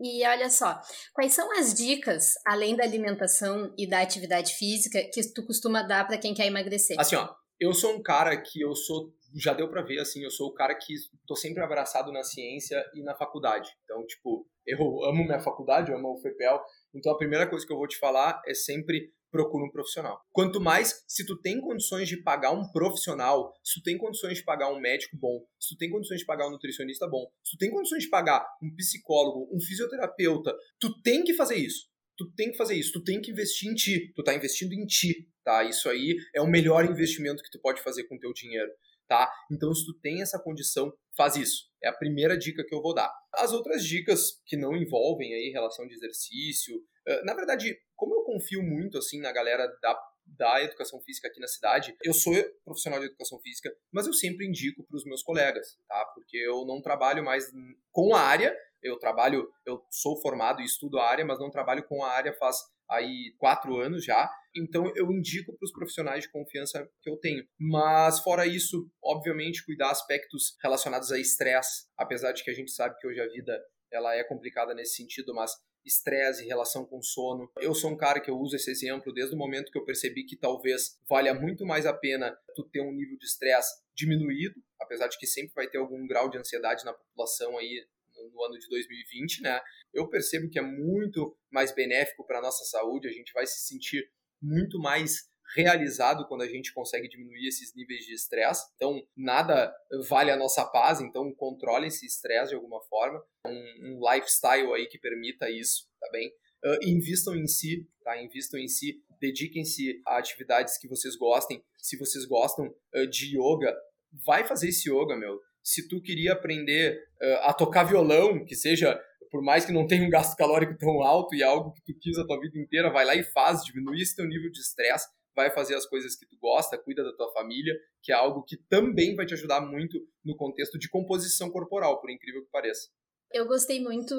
E 0.00 0.26
olha 0.26 0.48
só, 0.48 0.80
quais 1.12 1.34
são 1.34 1.52
as 1.58 1.74
dicas, 1.74 2.32
além 2.46 2.74
da 2.74 2.82
alimentação 2.82 3.72
e 3.78 3.86
da 3.86 4.00
atividade 4.00 4.54
física, 4.54 4.98
que 5.12 5.20
tu 5.32 5.46
costuma 5.46 5.82
dar 5.82 6.06
para 6.06 6.18
quem 6.18 6.34
quer 6.34 6.46
emagrecer? 6.46 6.98
Assim, 6.98 7.14
ó, 7.14 7.32
eu 7.60 7.72
sou 7.72 7.94
um 7.94 8.02
cara 8.02 8.40
que 8.40 8.60
eu 8.60 8.74
sou 8.74 9.14
já 9.34 9.54
deu 9.54 9.68
para 9.68 9.82
ver, 9.82 9.98
assim, 10.00 10.22
eu 10.22 10.30
sou 10.30 10.48
o 10.48 10.54
cara 10.54 10.74
que 10.74 10.94
tô 11.26 11.34
sempre 11.34 11.62
abraçado 11.62 12.12
na 12.12 12.22
ciência 12.22 12.84
e 12.94 13.02
na 13.02 13.14
faculdade. 13.14 13.70
Então, 13.84 14.04
tipo, 14.06 14.46
eu 14.66 14.78
amo 15.04 15.24
minha 15.24 15.40
faculdade, 15.40 15.90
eu 15.90 15.98
amo 15.98 16.14
o 16.14 16.20
FEPEL. 16.20 16.60
Então, 16.94 17.12
a 17.12 17.18
primeira 17.18 17.48
coisa 17.48 17.66
que 17.66 17.72
eu 17.72 17.76
vou 17.76 17.88
te 17.88 17.98
falar 17.98 18.40
é 18.46 18.54
sempre 18.54 19.12
procura 19.30 19.64
um 19.64 19.70
profissional. 19.70 20.20
Quanto 20.30 20.60
mais, 20.60 21.02
se 21.08 21.24
tu 21.24 21.40
tem 21.40 21.58
condições 21.58 22.06
de 22.06 22.22
pagar 22.22 22.52
um 22.52 22.70
profissional, 22.70 23.54
se 23.64 23.80
tu 23.80 23.82
tem 23.82 23.96
condições 23.96 24.36
de 24.38 24.44
pagar 24.44 24.70
um 24.70 24.78
médico 24.78 25.16
bom, 25.16 25.42
se 25.58 25.74
tu 25.74 25.78
tem 25.78 25.90
condições 25.90 26.20
de 26.20 26.26
pagar 26.26 26.46
um 26.46 26.50
nutricionista 26.50 27.08
bom, 27.08 27.26
se 27.42 27.56
tu 27.56 27.58
tem 27.58 27.70
condições 27.70 28.04
de 28.04 28.10
pagar 28.10 28.46
um 28.62 28.74
psicólogo, 28.76 29.48
um 29.50 29.58
fisioterapeuta, 29.58 30.54
tu 30.78 31.00
tem 31.00 31.24
que 31.24 31.32
fazer 31.32 31.56
isso. 31.56 31.90
Tu 32.18 32.30
tem 32.36 32.50
que 32.50 32.58
fazer 32.58 32.74
isso, 32.74 32.92
tu 32.92 33.02
tem 33.02 33.22
que 33.22 33.30
investir 33.30 33.70
em 33.70 33.74
ti, 33.74 34.12
tu 34.14 34.22
tá 34.22 34.34
investindo 34.34 34.74
em 34.74 34.84
ti, 34.84 35.26
tá? 35.42 35.64
Isso 35.64 35.88
aí 35.88 36.14
é 36.34 36.42
o 36.42 36.46
melhor 36.46 36.84
investimento 36.84 37.42
que 37.42 37.50
tu 37.50 37.58
pode 37.58 37.82
fazer 37.82 38.04
com 38.04 38.16
o 38.16 38.18
teu 38.18 38.34
dinheiro, 38.34 38.70
tá? 39.08 39.30
Então, 39.50 39.74
se 39.74 39.84
tu 39.84 39.94
tem 40.00 40.22
essa 40.22 40.38
condição, 40.38 40.92
faz 41.16 41.36
isso. 41.36 41.70
É 41.82 41.88
a 41.88 41.96
primeira 41.96 42.36
dica 42.36 42.64
que 42.64 42.74
eu 42.74 42.82
vou 42.82 42.94
dar. 42.94 43.12
As 43.34 43.52
outras 43.52 43.84
dicas 43.84 44.40
que 44.46 44.56
não 44.56 44.76
envolvem 44.76 45.34
aí 45.34 45.50
relação 45.50 45.86
de 45.86 45.94
exercício, 45.94 46.80
na 47.24 47.34
verdade, 47.34 47.76
como 47.96 48.14
eu 48.14 48.24
confio 48.24 48.62
muito 48.62 48.98
assim 48.98 49.20
na 49.20 49.32
galera 49.32 49.66
da 49.82 49.98
da 50.24 50.62
educação 50.62 51.00
física 51.00 51.26
aqui 51.26 51.40
na 51.40 51.48
cidade. 51.48 51.96
Eu 52.02 52.14
sou 52.14 52.32
profissional 52.64 53.00
de 53.00 53.06
educação 53.06 53.40
física, 53.40 53.68
mas 53.92 54.06
eu 54.06 54.12
sempre 54.12 54.46
indico 54.46 54.86
para 54.86 54.96
os 54.96 55.04
meus 55.04 55.20
colegas, 55.20 55.76
tá? 55.88 56.04
Porque 56.14 56.36
eu 56.36 56.64
não 56.64 56.80
trabalho 56.80 57.24
mais 57.24 57.50
com 57.90 58.14
a 58.14 58.20
área, 58.20 58.56
eu 58.80 58.96
trabalho, 58.98 59.50
eu 59.66 59.84
sou 59.90 60.16
formado 60.22 60.62
e 60.62 60.64
estudo 60.64 61.00
a 61.00 61.08
área, 61.08 61.24
mas 61.24 61.40
não 61.40 61.50
trabalho 61.50 61.84
com 61.88 62.04
a 62.04 62.10
área 62.10 62.32
faz 62.34 62.56
aí 62.92 63.34
quatro 63.38 63.78
anos 63.78 64.04
já. 64.04 64.30
Então 64.54 64.92
eu 64.94 65.10
indico 65.10 65.56
para 65.56 65.64
os 65.64 65.72
profissionais 65.72 66.24
de 66.24 66.30
confiança 66.30 66.86
que 67.00 67.10
eu 67.10 67.16
tenho. 67.16 67.44
Mas 67.58 68.20
fora 68.20 68.46
isso, 68.46 68.88
obviamente, 69.02 69.64
cuidar 69.64 69.90
aspectos 69.90 70.56
relacionados 70.62 71.10
a 71.10 71.18
estresse, 71.18 71.86
apesar 71.96 72.32
de 72.32 72.44
que 72.44 72.50
a 72.50 72.54
gente 72.54 72.70
sabe 72.70 72.96
que 72.98 73.06
hoje 73.06 73.20
a 73.20 73.28
vida 73.28 73.58
ela 73.90 74.14
é 74.14 74.24
complicada 74.24 74.74
nesse 74.74 74.96
sentido, 74.96 75.34
mas 75.34 75.52
estresse, 75.84 76.46
relação 76.46 76.84
com 76.84 77.02
sono. 77.02 77.50
Eu 77.60 77.74
sou 77.74 77.90
um 77.90 77.96
cara 77.96 78.20
que 78.20 78.30
eu 78.30 78.38
uso 78.38 78.56
esse 78.56 78.70
exemplo 78.70 79.12
desde 79.12 79.34
o 79.34 79.38
momento 79.38 79.70
que 79.70 79.78
eu 79.78 79.84
percebi 79.84 80.24
que 80.24 80.36
talvez 80.36 80.98
valha 81.08 81.34
muito 81.34 81.66
mais 81.66 81.86
a 81.86 81.92
pena 81.92 82.36
tu 82.54 82.62
ter 82.64 82.80
um 82.80 82.92
nível 82.92 83.16
de 83.18 83.26
estresse 83.26 83.82
diminuído, 83.94 84.54
apesar 84.80 85.08
de 85.08 85.18
que 85.18 85.26
sempre 85.26 85.52
vai 85.54 85.68
ter 85.68 85.78
algum 85.78 86.06
grau 86.06 86.30
de 86.30 86.38
ansiedade 86.38 86.84
na 86.84 86.92
população 86.92 87.58
aí 87.58 87.84
no 88.30 88.44
ano 88.44 88.58
de 88.58 88.68
2020, 88.68 89.42
né? 89.42 89.60
Eu 89.92 90.08
percebo 90.08 90.48
que 90.50 90.58
é 90.58 90.62
muito 90.62 91.36
mais 91.50 91.74
benéfico 91.74 92.26
para 92.26 92.38
a 92.38 92.42
nossa 92.42 92.64
saúde, 92.64 93.08
a 93.08 93.12
gente 93.12 93.32
vai 93.32 93.46
se 93.46 93.66
sentir 93.66 94.08
muito 94.40 94.78
mais 94.78 95.30
realizado 95.54 96.26
quando 96.26 96.42
a 96.42 96.48
gente 96.48 96.72
consegue 96.72 97.08
diminuir 97.08 97.46
esses 97.46 97.74
níveis 97.74 98.04
de 98.04 98.14
estresse. 98.14 98.64
Então, 98.76 99.02
nada 99.16 99.72
vale 100.08 100.30
a 100.30 100.36
nossa 100.36 100.64
paz, 100.64 101.00
então 101.00 101.32
controle 101.34 101.88
esse 101.88 102.06
estresse 102.06 102.50
de 102.50 102.54
alguma 102.54 102.80
forma. 102.84 103.22
Um, 103.46 103.50
um, 103.50 104.12
lifestyle 104.12 104.72
aí 104.72 104.86
que 104.86 104.98
permita 104.98 105.50
isso, 105.50 105.86
tá 106.00 106.08
bem? 106.10 106.28
Uh, 106.64 106.88
invistam 106.88 107.34
em 107.34 107.46
si, 107.46 107.86
tá? 108.02 108.20
Invistam 108.22 108.58
em 108.58 108.68
si, 108.68 109.02
dediquem-se 109.20 110.00
a 110.06 110.18
atividades 110.18 110.78
que 110.78 110.88
vocês 110.88 111.16
gostem. 111.16 111.62
Se 111.78 111.98
vocês 111.98 112.24
gostam 112.24 112.66
uh, 112.94 113.06
de 113.06 113.36
yoga, 113.36 113.76
vai 114.24 114.44
fazer 114.44 114.68
esse 114.68 114.88
yoga, 114.90 115.16
meu. 115.16 115.40
Se 115.62 115.88
tu 115.88 116.00
queria 116.00 116.32
aprender 116.32 116.98
uh, 117.22 117.48
a 117.48 117.52
tocar 117.52 117.84
violão, 117.84 118.44
que 118.44 118.54
seja 118.54 119.00
por 119.32 119.42
mais 119.42 119.64
que 119.64 119.72
não 119.72 119.86
tenha 119.86 120.06
um 120.06 120.10
gasto 120.10 120.36
calórico 120.36 120.76
tão 120.76 121.02
alto 121.02 121.34
e 121.34 121.42
é 121.42 121.46
algo 121.46 121.72
que 121.72 121.80
tu 121.82 121.98
quis 121.98 122.18
a 122.18 122.26
tua 122.26 122.38
vida 122.38 122.58
inteira, 122.58 122.92
vai 122.92 123.06
lá 123.06 123.14
e 123.14 123.22
faz, 123.22 123.64
diminui 123.64 124.02
esse 124.02 124.14
teu 124.14 124.26
nível 124.26 124.50
de 124.50 124.60
estresse, 124.60 125.08
vai 125.34 125.50
fazer 125.50 125.74
as 125.74 125.86
coisas 125.86 126.14
que 126.14 126.26
tu 126.26 126.36
gosta, 126.38 126.76
cuida 126.76 127.02
da 127.02 127.16
tua 127.16 127.32
família, 127.32 127.74
que 128.02 128.12
é 128.12 128.14
algo 128.14 128.44
que 128.44 128.58
também 128.68 129.16
vai 129.16 129.24
te 129.24 129.32
ajudar 129.32 129.62
muito 129.62 129.98
no 130.22 130.36
contexto 130.36 130.78
de 130.78 130.86
composição 130.86 131.50
corporal, 131.50 131.98
por 131.98 132.10
incrível 132.10 132.44
que 132.44 132.50
pareça. 132.50 132.90
Eu 133.32 133.46
gostei 133.46 133.80
muito 133.80 134.14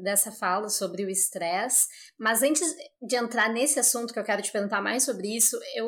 dessa 0.00 0.32
fala 0.32 0.70
sobre 0.70 1.04
o 1.04 1.10
estresse, 1.10 1.86
mas 2.18 2.42
antes 2.42 2.74
de 3.02 3.16
entrar 3.16 3.52
nesse 3.52 3.78
assunto 3.78 4.14
que 4.14 4.18
eu 4.18 4.24
quero 4.24 4.40
te 4.40 4.50
perguntar 4.50 4.80
mais 4.80 5.02
sobre 5.02 5.28
isso, 5.36 5.58
eu, 5.74 5.86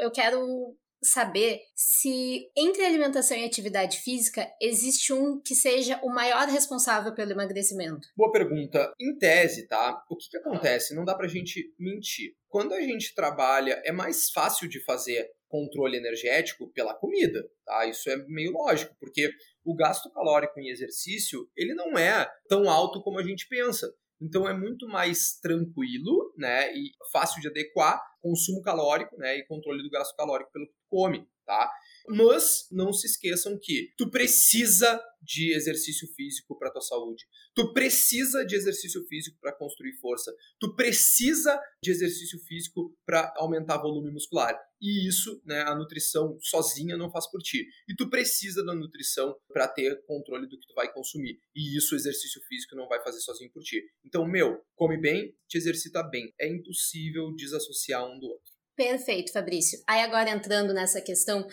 eu 0.00 0.10
quero 0.10 0.76
saber 1.06 1.60
se 1.74 2.50
entre 2.56 2.84
alimentação 2.84 3.36
e 3.36 3.44
atividade 3.44 3.98
física 3.98 4.46
existe 4.60 5.12
um 5.12 5.40
que 5.40 5.54
seja 5.54 6.00
o 6.02 6.08
maior 6.08 6.48
responsável 6.48 7.14
pelo 7.14 7.32
emagrecimento. 7.32 8.08
Boa 8.16 8.32
pergunta. 8.32 8.92
Em 9.00 9.16
tese, 9.16 9.66
tá? 9.66 10.02
O 10.10 10.16
que, 10.16 10.28
que 10.28 10.36
acontece? 10.36 10.94
Não 10.94 11.04
dá 11.04 11.14
pra 11.14 11.28
gente 11.28 11.72
mentir. 11.78 12.34
Quando 12.48 12.74
a 12.74 12.80
gente 12.80 13.14
trabalha, 13.14 13.80
é 13.84 13.92
mais 13.92 14.30
fácil 14.30 14.68
de 14.68 14.82
fazer 14.84 15.30
controle 15.48 15.96
energético 15.96 16.70
pela 16.72 16.94
comida, 16.94 17.48
tá? 17.64 17.86
Isso 17.86 18.10
é 18.10 18.16
meio 18.26 18.52
lógico, 18.52 18.94
porque 18.98 19.30
o 19.64 19.74
gasto 19.74 20.10
calórico 20.10 20.58
em 20.58 20.68
exercício, 20.68 21.48
ele 21.56 21.74
não 21.74 21.98
é 21.98 22.28
tão 22.48 22.68
alto 22.68 23.02
como 23.02 23.18
a 23.18 23.22
gente 23.22 23.46
pensa. 23.48 23.92
Então 24.20 24.48
é 24.48 24.54
muito 24.54 24.88
mais 24.88 25.38
tranquilo, 25.40 26.32
né, 26.38 26.72
e 26.74 26.90
fácil 27.12 27.40
de 27.40 27.48
adequar 27.48 28.00
consumo 28.22 28.62
calórico, 28.62 29.16
né, 29.18 29.36
e 29.36 29.46
controle 29.46 29.82
do 29.82 29.90
gasto 29.90 30.16
calórico 30.16 30.50
pelo 30.52 30.66
come, 30.88 31.26
tá? 31.44 31.70
Mas 32.08 32.66
não 32.70 32.92
se 32.92 33.06
esqueçam 33.06 33.58
que 33.60 33.92
tu 33.96 34.10
precisa 34.10 35.00
de 35.20 35.52
exercício 35.54 36.06
físico 36.14 36.56
para 36.56 36.70
tua 36.70 36.80
saúde. 36.80 37.24
Tu 37.54 37.72
precisa 37.72 38.44
de 38.44 38.54
exercício 38.54 39.04
físico 39.08 39.36
para 39.40 39.52
construir 39.52 39.92
força. 39.94 40.32
Tu 40.60 40.74
precisa 40.76 41.60
de 41.82 41.90
exercício 41.90 42.38
físico 42.46 42.96
para 43.04 43.32
aumentar 43.36 43.78
volume 43.78 44.12
muscular. 44.12 44.56
E 44.80 45.08
isso, 45.08 45.42
né, 45.44 45.62
a 45.62 45.74
nutrição 45.74 46.38
sozinha 46.40 46.96
não 46.96 47.10
faz 47.10 47.28
por 47.28 47.42
ti. 47.42 47.66
E 47.88 47.96
tu 47.96 48.08
precisa 48.08 48.64
da 48.64 48.74
nutrição 48.74 49.34
para 49.48 49.66
ter 49.66 50.00
controle 50.06 50.46
do 50.46 50.58
que 50.58 50.66
tu 50.66 50.74
vai 50.74 50.92
consumir. 50.92 51.40
E 51.56 51.76
isso 51.76 51.94
o 51.94 51.98
exercício 51.98 52.40
físico 52.46 52.76
não 52.76 52.86
vai 52.86 53.02
fazer 53.02 53.20
sozinho 53.20 53.50
por 53.50 53.62
ti. 53.62 53.82
Então, 54.04 54.24
meu, 54.24 54.62
come 54.76 54.96
bem, 55.00 55.34
te 55.48 55.58
exercita 55.58 56.02
bem. 56.04 56.32
É 56.38 56.48
impossível 56.48 57.34
desassociar 57.34 58.06
um 58.06 58.18
do 58.20 58.26
outro. 58.26 58.55
Perfeito, 58.76 59.32
Fabrício. 59.32 59.78
Aí 59.86 60.02
agora 60.02 60.30
entrando 60.30 60.74
nessa 60.74 61.00
questão 61.00 61.46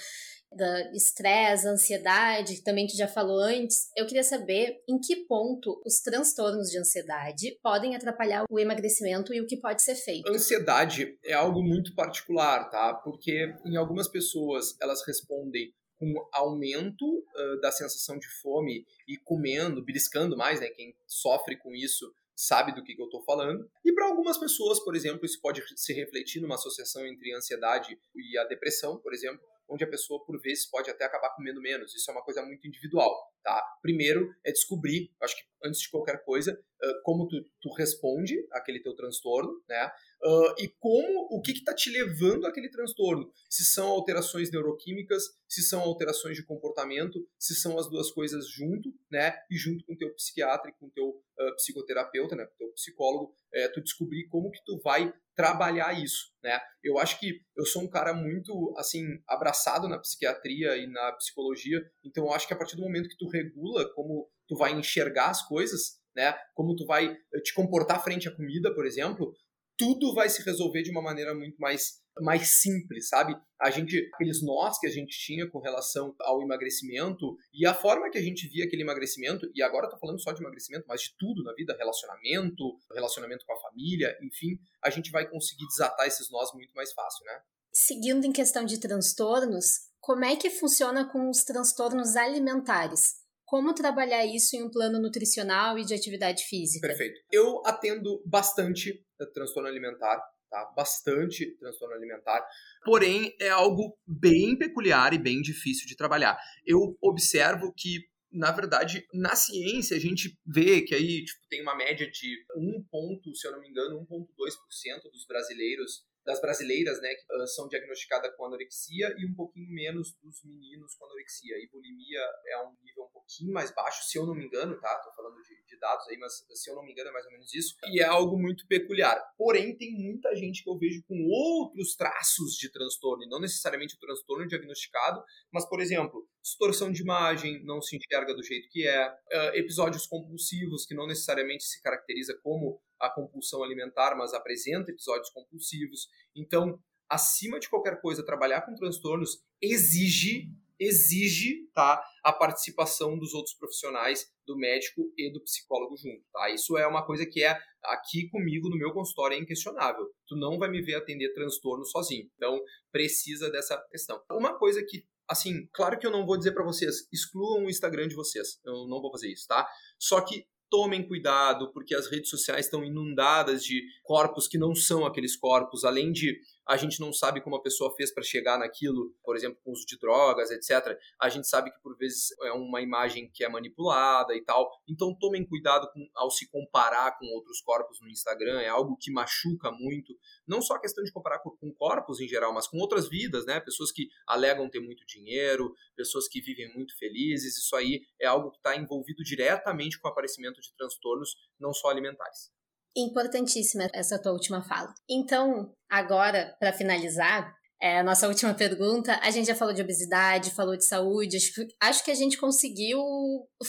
da 0.56 0.92
estresse, 0.94 1.68
ansiedade, 1.68 2.56
que 2.56 2.64
também 2.64 2.86
tu 2.86 2.96
já 2.96 3.08
falou 3.08 3.40
antes, 3.40 3.90
eu 3.98 4.06
queria 4.06 4.24
saber 4.24 4.84
em 4.88 5.00
que 5.00 5.26
ponto 5.26 5.82
os 5.86 6.00
transtornos 6.00 6.70
de 6.70 6.78
ansiedade 6.78 7.58
podem 7.62 7.96
atrapalhar 7.96 8.46
o 8.50 8.60
emagrecimento 8.60 9.34
e 9.34 9.42
o 9.42 9.48
que 9.48 9.58
pode 9.58 9.82
ser 9.82 9.96
feito. 9.96 10.30
Ansiedade 10.30 11.18
é 11.24 11.34
algo 11.34 11.64
muito 11.64 11.96
particular, 11.96 12.70
tá? 12.70 12.94
Porque 12.94 13.54
em 13.66 13.76
algumas 13.76 14.08
pessoas 14.08 14.78
elas 14.82 15.06
respondem 15.06 15.74
com 15.98 16.14
aumento 16.34 17.06
uh, 17.06 17.62
da 17.62 17.72
sensação 17.72 18.18
de 18.20 18.28
fome 18.42 18.86
e 19.08 19.18
comendo, 19.18 19.84
beliscando 19.84 20.36
mais, 20.36 20.60
né? 20.60 20.68
Quem 20.68 20.94
sofre 21.08 21.58
com 21.58 21.74
isso 21.74 22.14
sabe 22.36 22.74
do 22.74 22.84
que, 22.84 22.96
que 22.96 23.02
eu 23.02 23.06
estou 23.06 23.24
falando. 23.24 23.70
E 23.84 23.94
para 23.94 24.08
algumas 24.08 24.38
pessoas, 24.38 24.80
por 24.84 24.96
exemplo, 24.96 25.26
isso 25.26 25.40
pode 25.42 25.62
se 25.76 25.94
refletir 25.94 26.42
numa 26.42 26.56
associação 26.56 27.06
entre 27.06 27.34
a 27.34 27.38
ansiedade 27.38 27.98
e 28.16 28.38
a 28.38 28.44
depressão, 28.46 28.98
por 28.98 29.14
exemplo 29.14 29.42
onde 29.68 29.84
a 29.84 29.90
pessoa, 29.90 30.24
por 30.24 30.40
vezes, 30.40 30.66
pode 30.66 30.90
até 30.90 31.06
acabar 31.06 31.30
comendo 31.36 31.62
menos. 31.62 31.96
Isso 31.96 32.10
é 32.10 32.14
uma 32.14 32.24
coisa 32.24 32.44
muito 32.44 32.68
individual, 32.68 33.33
tá? 33.44 33.62
Primeiro 33.82 34.34
é 34.44 34.52
descobrir, 34.52 35.12
acho 35.22 35.36
que 35.36 35.44
antes 35.66 35.82
de 35.82 35.90
qualquer 35.90 36.24
coisa, 36.24 36.58
como 37.04 37.28
tu, 37.28 37.38
tu 37.62 37.70
responde 37.74 38.36
àquele 38.52 38.82
teu 38.82 38.96
transtorno, 38.96 39.62
né? 39.68 39.92
Uh, 40.24 40.64
e 40.64 40.70
como, 40.80 41.28
o 41.32 41.42
que 41.42 41.52
está 41.52 41.74
te 41.74 41.90
levando 41.90 42.46
àquele 42.46 42.70
transtorno. 42.70 43.30
Se 43.50 43.64
são 43.64 43.90
alterações 43.90 44.52
neuroquímicas, 44.52 45.24
se 45.48 45.62
são 45.62 45.82
alterações 45.82 46.36
de 46.36 46.46
comportamento, 46.46 47.28
se 47.38 47.56
são 47.56 47.78
as 47.78 47.90
duas 47.90 48.10
coisas 48.12 48.48
junto, 48.50 48.94
né? 49.12 49.36
E 49.52 49.58
junto 49.58 49.86
com 49.86 49.94
o 49.94 49.98
teu 49.98 50.14
psiquiatra 50.14 50.70
e 50.72 50.74
com 50.74 50.88
o 50.88 50.92
teu 50.92 51.10
uh, 51.10 51.56
psicoterapeuta, 51.56 52.36
né? 52.36 52.46
Com 52.46 52.54
o 52.54 52.58
teu 52.58 52.74
psicólogo, 52.74 53.34
é, 53.54 53.68
tu 53.68 53.82
descobrir 53.82 54.28
como 54.28 54.52
que 54.52 54.64
tu 54.66 54.80
vai 54.84 55.14
trabalhar 55.36 55.94
isso, 56.00 56.32
né? 56.44 56.60
Eu 56.84 56.98
acho 57.00 57.20
que 57.20 57.42
eu 57.56 57.66
sou 57.66 57.82
um 57.82 57.90
cara 57.90 58.14
muito, 58.14 58.74
assim, 58.78 59.04
abraçado 59.28 59.88
na 59.88 59.98
psiquiatria 59.98 60.78
e 60.78 60.88
na 60.88 61.12
psicologia, 61.14 61.82
então 62.04 62.26
eu 62.26 62.34
acho 62.34 62.48
que 62.48 62.54
a 62.54 62.58
partir 62.58 62.76
do 62.76 62.84
momento 62.84 63.10
que 63.10 63.18
tu 63.18 63.28
regula 63.34 63.92
como 63.94 64.30
tu 64.48 64.56
vai 64.56 64.74
enxergar 64.74 65.30
as 65.30 65.46
coisas, 65.48 66.00
né? 66.16 66.36
Como 66.54 66.76
tu 66.76 66.86
vai 66.86 67.06
eh, 67.06 67.42
te 67.42 67.54
comportar 67.54 68.04
frente 68.04 68.28
à 68.28 68.36
comida, 68.36 68.74
por 68.74 68.86
exemplo, 68.86 69.34
tudo 69.78 70.14
vai 70.14 70.30
se 70.30 70.44
resolver 70.44 70.84
de 70.84 70.92
uma 70.92 71.02
maneira 71.02 71.34
muito 71.34 71.58
mais 71.58 72.04
mais 72.22 72.62
simples, 72.62 73.10
sabe? 73.10 73.36
A 73.60 73.72
gente, 73.72 73.98
aqueles 74.14 74.44
nós 74.44 74.78
que 74.78 74.86
a 74.86 74.90
gente 74.90 75.18
tinha 75.18 75.50
com 75.50 75.60
relação 75.60 76.14
ao 76.22 76.44
emagrecimento 76.44 77.36
e 77.52 77.66
a 77.66 77.74
forma 77.74 78.10
que 78.12 78.18
a 78.18 78.22
gente 78.22 78.48
via 78.50 78.66
aquele 78.66 78.84
emagrecimento, 78.84 79.50
e 79.56 79.64
agora 79.64 79.90
tô 79.90 79.98
falando 79.98 80.22
só 80.22 80.32
de 80.32 80.42
emagrecimento, 80.42 80.86
mas 80.88 81.02
de 81.02 81.16
tudo 81.18 81.44
na 81.44 81.54
vida, 81.54 81.76
relacionamento, 81.76 82.78
relacionamento 82.94 83.46
com 83.46 83.54
a 83.54 83.62
família, 83.62 84.16
enfim, 84.22 84.60
a 84.84 84.92
gente 84.92 85.10
vai 85.10 85.28
conseguir 85.28 85.66
desatar 85.68 86.06
esses 86.06 86.30
nós 86.30 86.54
muito 86.54 86.74
mais 86.76 86.94
fácil, 86.94 87.26
né? 87.26 87.42
Seguindo 87.74 88.26
em 88.26 88.32
questão 88.32 88.64
de 88.64 88.80
transtornos, 88.80 89.90
como 90.00 90.24
é 90.24 90.36
que 90.36 90.52
funciona 90.52 91.12
com 91.12 91.30
os 91.30 91.44
transtornos 91.44 92.16
alimentares? 92.16 93.23
Como 93.54 93.72
trabalhar 93.76 94.26
isso 94.26 94.56
em 94.56 94.64
um 94.64 94.72
plano 94.72 95.00
nutricional 95.00 95.78
e 95.78 95.86
de 95.86 95.94
atividade 95.94 96.44
física? 96.46 96.88
Perfeito. 96.88 97.22
Eu 97.32 97.62
atendo 97.64 98.20
bastante 98.26 99.06
transtorno 99.32 99.70
alimentar, 99.70 100.20
tá? 100.50 100.74
Bastante 100.76 101.56
transtorno 101.60 101.94
alimentar. 101.94 102.44
Porém, 102.84 103.32
é 103.40 103.50
algo 103.50 103.96
bem 104.08 104.58
peculiar 104.58 105.14
e 105.14 105.20
bem 105.20 105.40
difícil 105.40 105.86
de 105.86 105.96
trabalhar. 105.96 106.36
Eu 106.66 106.98
observo 107.00 107.72
que 107.78 108.12
na 108.32 108.52
verdade, 108.52 109.06
na 109.14 109.36
ciência, 109.36 109.96
a 109.96 110.00
gente 110.00 110.36
vê 110.44 110.82
que 110.82 110.96
aí 110.96 111.24
tipo, 111.24 111.40
tem 111.48 111.62
uma 111.62 111.76
média 111.76 112.10
de 112.10 112.36
1 112.56 112.84
ponto, 112.90 113.36
se 113.36 113.48
eu 113.48 113.52
não 113.52 113.62
me 113.62 113.70
engano, 113.70 114.00
1,2% 114.10 115.12
dos 115.12 115.28
brasileiros 115.28 116.04
das 116.26 116.40
brasileiras, 116.40 117.02
né, 117.02 117.14
que 117.16 117.36
uh, 117.36 117.48
são 117.48 117.68
diagnosticadas 117.68 118.36
com 118.36 118.46
anorexia 118.46 119.14
e 119.18 119.26
um 119.26 119.34
pouquinho 119.34 119.70
menos 119.70 120.14
dos 120.22 120.44
meninos 120.44 120.96
com 120.96 121.06
anorexia. 121.06 121.56
E 121.58 121.70
bulimia 121.70 122.22
é 122.48 122.58
um 122.66 122.76
nível 122.82 123.04
um 123.04 123.12
pouquinho 123.12 123.54
mais 123.54 123.74
baixo, 123.74 124.04
se 124.04 124.18
eu 124.18 124.26
não 124.26 124.36
me 124.36 124.46
engano, 124.46 124.80
tá? 124.80 125.00
Tô 125.00 125.14
falando 125.16 125.42
de, 125.42 125.64
de 125.66 125.80
dados 125.80 126.08
aí, 126.08 126.18
mas 126.18 126.34
se 126.54 126.70
eu 126.70 126.76
não 126.76 126.84
me 126.84 126.92
engano 126.92 127.10
é 127.10 127.14
mais 127.14 127.26
ou 127.26 127.32
menos 127.32 127.54
isso. 127.54 127.76
E 127.88 128.02
é 128.02 128.06
algo 128.06 128.38
muito 128.38 128.66
peculiar. 128.68 129.22
Porém, 129.38 129.76
tem 129.78 129.92
muita 129.94 130.36
gente 130.36 130.64
que 130.64 130.70
eu 130.70 130.78
vejo 130.78 131.04
com 131.08 131.16
outros 131.28 131.96
traços 131.96 132.54
de 132.54 132.72
transtorno, 132.72 133.24
e 133.24 133.30
não 133.30 133.40
necessariamente 133.40 133.96
o 133.96 134.00
transtorno 134.00 134.48
diagnosticado, 134.48 135.24
mas, 135.52 135.68
por 135.68 135.82
exemplo, 135.82 136.28
distorção 136.42 136.92
de 136.92 137.02
imagem, 137.02 137.64
não 137.64 137.82
se 137.82 137.98
enxerga 137.98 138.34
do 138.34 138.44
jeito 138.44 138.70
que 138.70 138.88
é, 138.88 139.10
uh, 139.10 139.56
episódios 139.56 140.06
compulsivos, 140.06 140.86
que 140.86 140.94
não 140.94 141.08
necessariamente 141.08 141.64
se 141.64 141.82
caracteriza 141.82 142.38
como 142.44 142.82
a 143.00 143.10
compulsão 143.10 143.64
alimentar, 143.64 144.16
mas 144.16 144.34
apresenta 144.34 144.92
episódios 144.92 145.30
compulsivos. 145.30 146.08
Então, 146.36 146.80
acima 147.10 147.60
de 147.60 147.70
qualquer 147.70 148.02
coisa, 148.02 148.26
trabalhar 148.26 148.62
com 148.62 148.76
transtornos 148.76 149.44
exige 149.62 150.50
exige 150.80 151.70
tá, 151.74 152.04
a 152.24 152.34
participação 152.34 153.18
dos 153.18 153.34
outros 153.34 153.56
profissionais, 153.56 154.26
do 154.46 154.58
médico 154.58 155.02
e 155.18 155.32
do 155.32 155.42
psicólogo 155.44 155.96
junto. 155.96 156.24
Tá? 156.32 156.50
Isso 156.50 156.78
é 156.78 156.86
uma 156.88 157.06
coisa 157.06 157.26
que 157.26 157.44
é 157.44 157.58
aqui 157.84 158.28
comigo 158.30 158.70
no 158.70 158.78
meu 158.78 158.92
consultório 158.92 159.36
é 159.36 159.40
inquestionável. 159.40 160.06
Tu 160.28 160.36
não 160.36 160.58
vai 160.58 160.70
me 160.70 160.82
ver 160.82 160.96
atender 160.96 161.34
transtorno 161.34 161.86
sozinho. 161.86 162.30
Então, 162.36 162.60
precisa 162.92 163.50
dessa 163.50 163.78
questão. 163.90 164.22
Uma 164.32 164.58
coisa 164.58 164.84
que 164.86 165.06
assim, 165.28 165.68
claro 165.74 165.98
que 165.98 166.06
eu 166.06 166.12
não 166.12 166.26
vou 166.26 166.38
dizer 166.38 166.52
para 166.52 166.66
vocês, 166.66 167.08
excluam 167.12 167.66
o 167.66 167.70
Instagram 167.70 168.08
de 168.08 168.16
vocês. 168.16 168.60
Eu 168.64 168.88
não 168.88 169.02
vou 169.02 169.12
fazer 169.12 169.32
isso, 169.32 169.48
tá? 169.48 169.68
Só 169.98 170.22
que 170.22 170.46
tomem 170.74 171.08
cuidado, 171.08 171.72
porque 171.72 171.94
as 171.94 172.08
redes 172.08 172.32
sociais 172.32 172.66
estão 172.66 172.84
inundadas 172.84 173.64
de 173.64 173.84
corpos 174.02 174.48
que 174.48 174.58
não 174.58 174.74
são 174.74 175.06
aqueles 175.06 175.36
corpos, 175.36 175.84
além 175.84 176.12
de 176.12 176.36
a 176.68 176.78
gente 176.78 177.00
não 177.00 177.12
sabe 177.12 177.42
como 177.42 177.56
a 177.56 177.62
pessoa 177.62 177.94
fez 177.96 178.14
para 178.14 178.24
chegar 178.24 178.58
naquilo, 178.58 179.14
por 179.24 179.36
exemplo, 179.36 179.60
com 179.64 179.72
uso 179.72 179.86
de 179.86 179.98
drogas, 179.98 180.50
etc. 180.52 180.98
A 181.20 181.30
gente 181.30 181.48
sabe 181.48 181.72
que 181.72 181.80
por 181.82 181.98
vezes 181.98 182.30
é 182.44 182.52
uma 182.52 182.82
imagem 182.82 183.30
que 183.34 183.44
é 183.44 183.50
manipulada 183.50 184.36
e 184.36 184.42
tal. 184.42 184.70
Então 184.88 185.16
tomem 185.18 185.46
cuidado 185.46 185.90
com, 185.92 186.08
ao 186.16 186.32
se 186.32 186.50
comparar 186.50 187.18
com 187.18 187.26
outros 187.36 187.62
corpos 187.62 188.00
no 188.02 188.10
Instagram, 188.10 188.62
é 188.62 188.70
algo 188.70 188.98
que 189.00 189.12
machuca 189.12 189.72
muito. 189.72 190.14
Não 190.48 190.62
só 190.62 190.76
a 190.76 190.82
questão 190.82 191.04
de 191.04 191.12
comparar 191.12 191.40
com, 191.40 191.52
com 191.52 191.74
corpos 191.74 192.20
em 192.20 192.28
geral, 192.28 192.54
mas 192.54 192.68
com 192.68 192.78
outras 192.78 193.10
vidas, 193.10 193.46
né? 193.46 193.60
Pessoas 193.60 193.92
que 193.92 194.08
alegam 194.28 194.70
ter 194.70 194.80
muito 194.80 195.06
dinheiro, 195.06 195.74
pessoas 195.96 196.28
que 196.28 196.42
vivem 196.42 196.74
muito 196.74 196.98
felizes. 196.98 197.58
Isso 197.58 197.76
aí 197.76 198.02
é 198.20 198.26
algo 198.26 198.52
que 198.52 198.58
está 198.58 198.76
envolvido 198.76 199.24
diretamente 199.24 200.00
com 200.00 200.08
o 200.08 200.12
aparecimento 200.12 200.62
de 200.62 200.74
transtornos, 200.76 201.36
não 201.60 201.74
só 201.74 201.90
alimentares. 201.90 202.52
Importantíssima 202.96 203.90
essa 203.94 204.22
tua 204.22 204.34
última 204.34 204.62
fala. 204.64 204.94
Então, 205.10 205.74
agora, 205.90 206.56
para 206.60 206.74
finalizar, 206.74 207.54
é, 207.82 208.00
a 208.00 208.04
nossa 208.04 208.28
última 208.28 208.54
pergunta, 208.54 209.20
a 209.22 209.30
gente 209.30 209.48
já 209.48 209.56
falou 209.56 209.74
de 209.74 209.82
obesidade, 209.82 210.52
falou 210.52 210.78
de 210.78 210.86
saúde, 210.86 211.38
acho, 211.38 211.68
acho 211.82 212.06
que 212.06 212.12
a 212.12 212.16
gente 212.16 212.38
conseguiu 212.38 213.00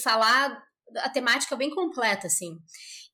falar 0.03 0.63
a 0.99 1.09
temática 1.09 1.57
bem 1.57 1.71
completa, 1.71 2.27
assim. 2.27 2.59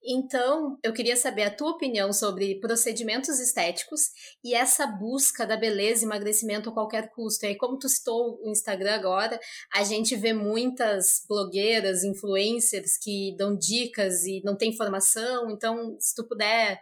Então, 0.04 0.78
eu 0.82 0.92
queria 0.92 1.16
saber 1.16 1.42
a 1.42 1.50
tua 1.50 1.72
opinião 1.72 2.12
sobre 2.12 2.58
procedimentos 2.60 3.38
estéticos 3.38 4.10
e 4.42 4.54
essa 4.54 4.86
busca 4.86 5.46
da 5.46 5.56
beleza 5.56 6.04
emagrecimento 6.04 6.70
a 6.70 6.72
qualquer 6.72 7.10
custo. 7.10 7.44
E 7.44 7.48
aí, 7.48 7.56
como 7.56 7.78
tu 7.78 7.88
citou 7.88 8.40
o 8.42 8.50
Instagram 8.50 8.94
agora, 8.94 9.38
a 9.74 9.84
gente 9.84 10.16
vê 10.16 10.32
muitas 10.32 11.24
blogueiras, 11.28 12.02
influencers 12.04 12.96
que 12.96 13.34
dão 13.36 13.56
dicas 13.56 14.24
e 14.24 14.42
não 14.44 14.56
tem 14.56 14.70
informação. 14.70 15.50
Então, 15.50 15.96
se 15.98 16.14
tu 16.14 16.26
puder 16.26 16.80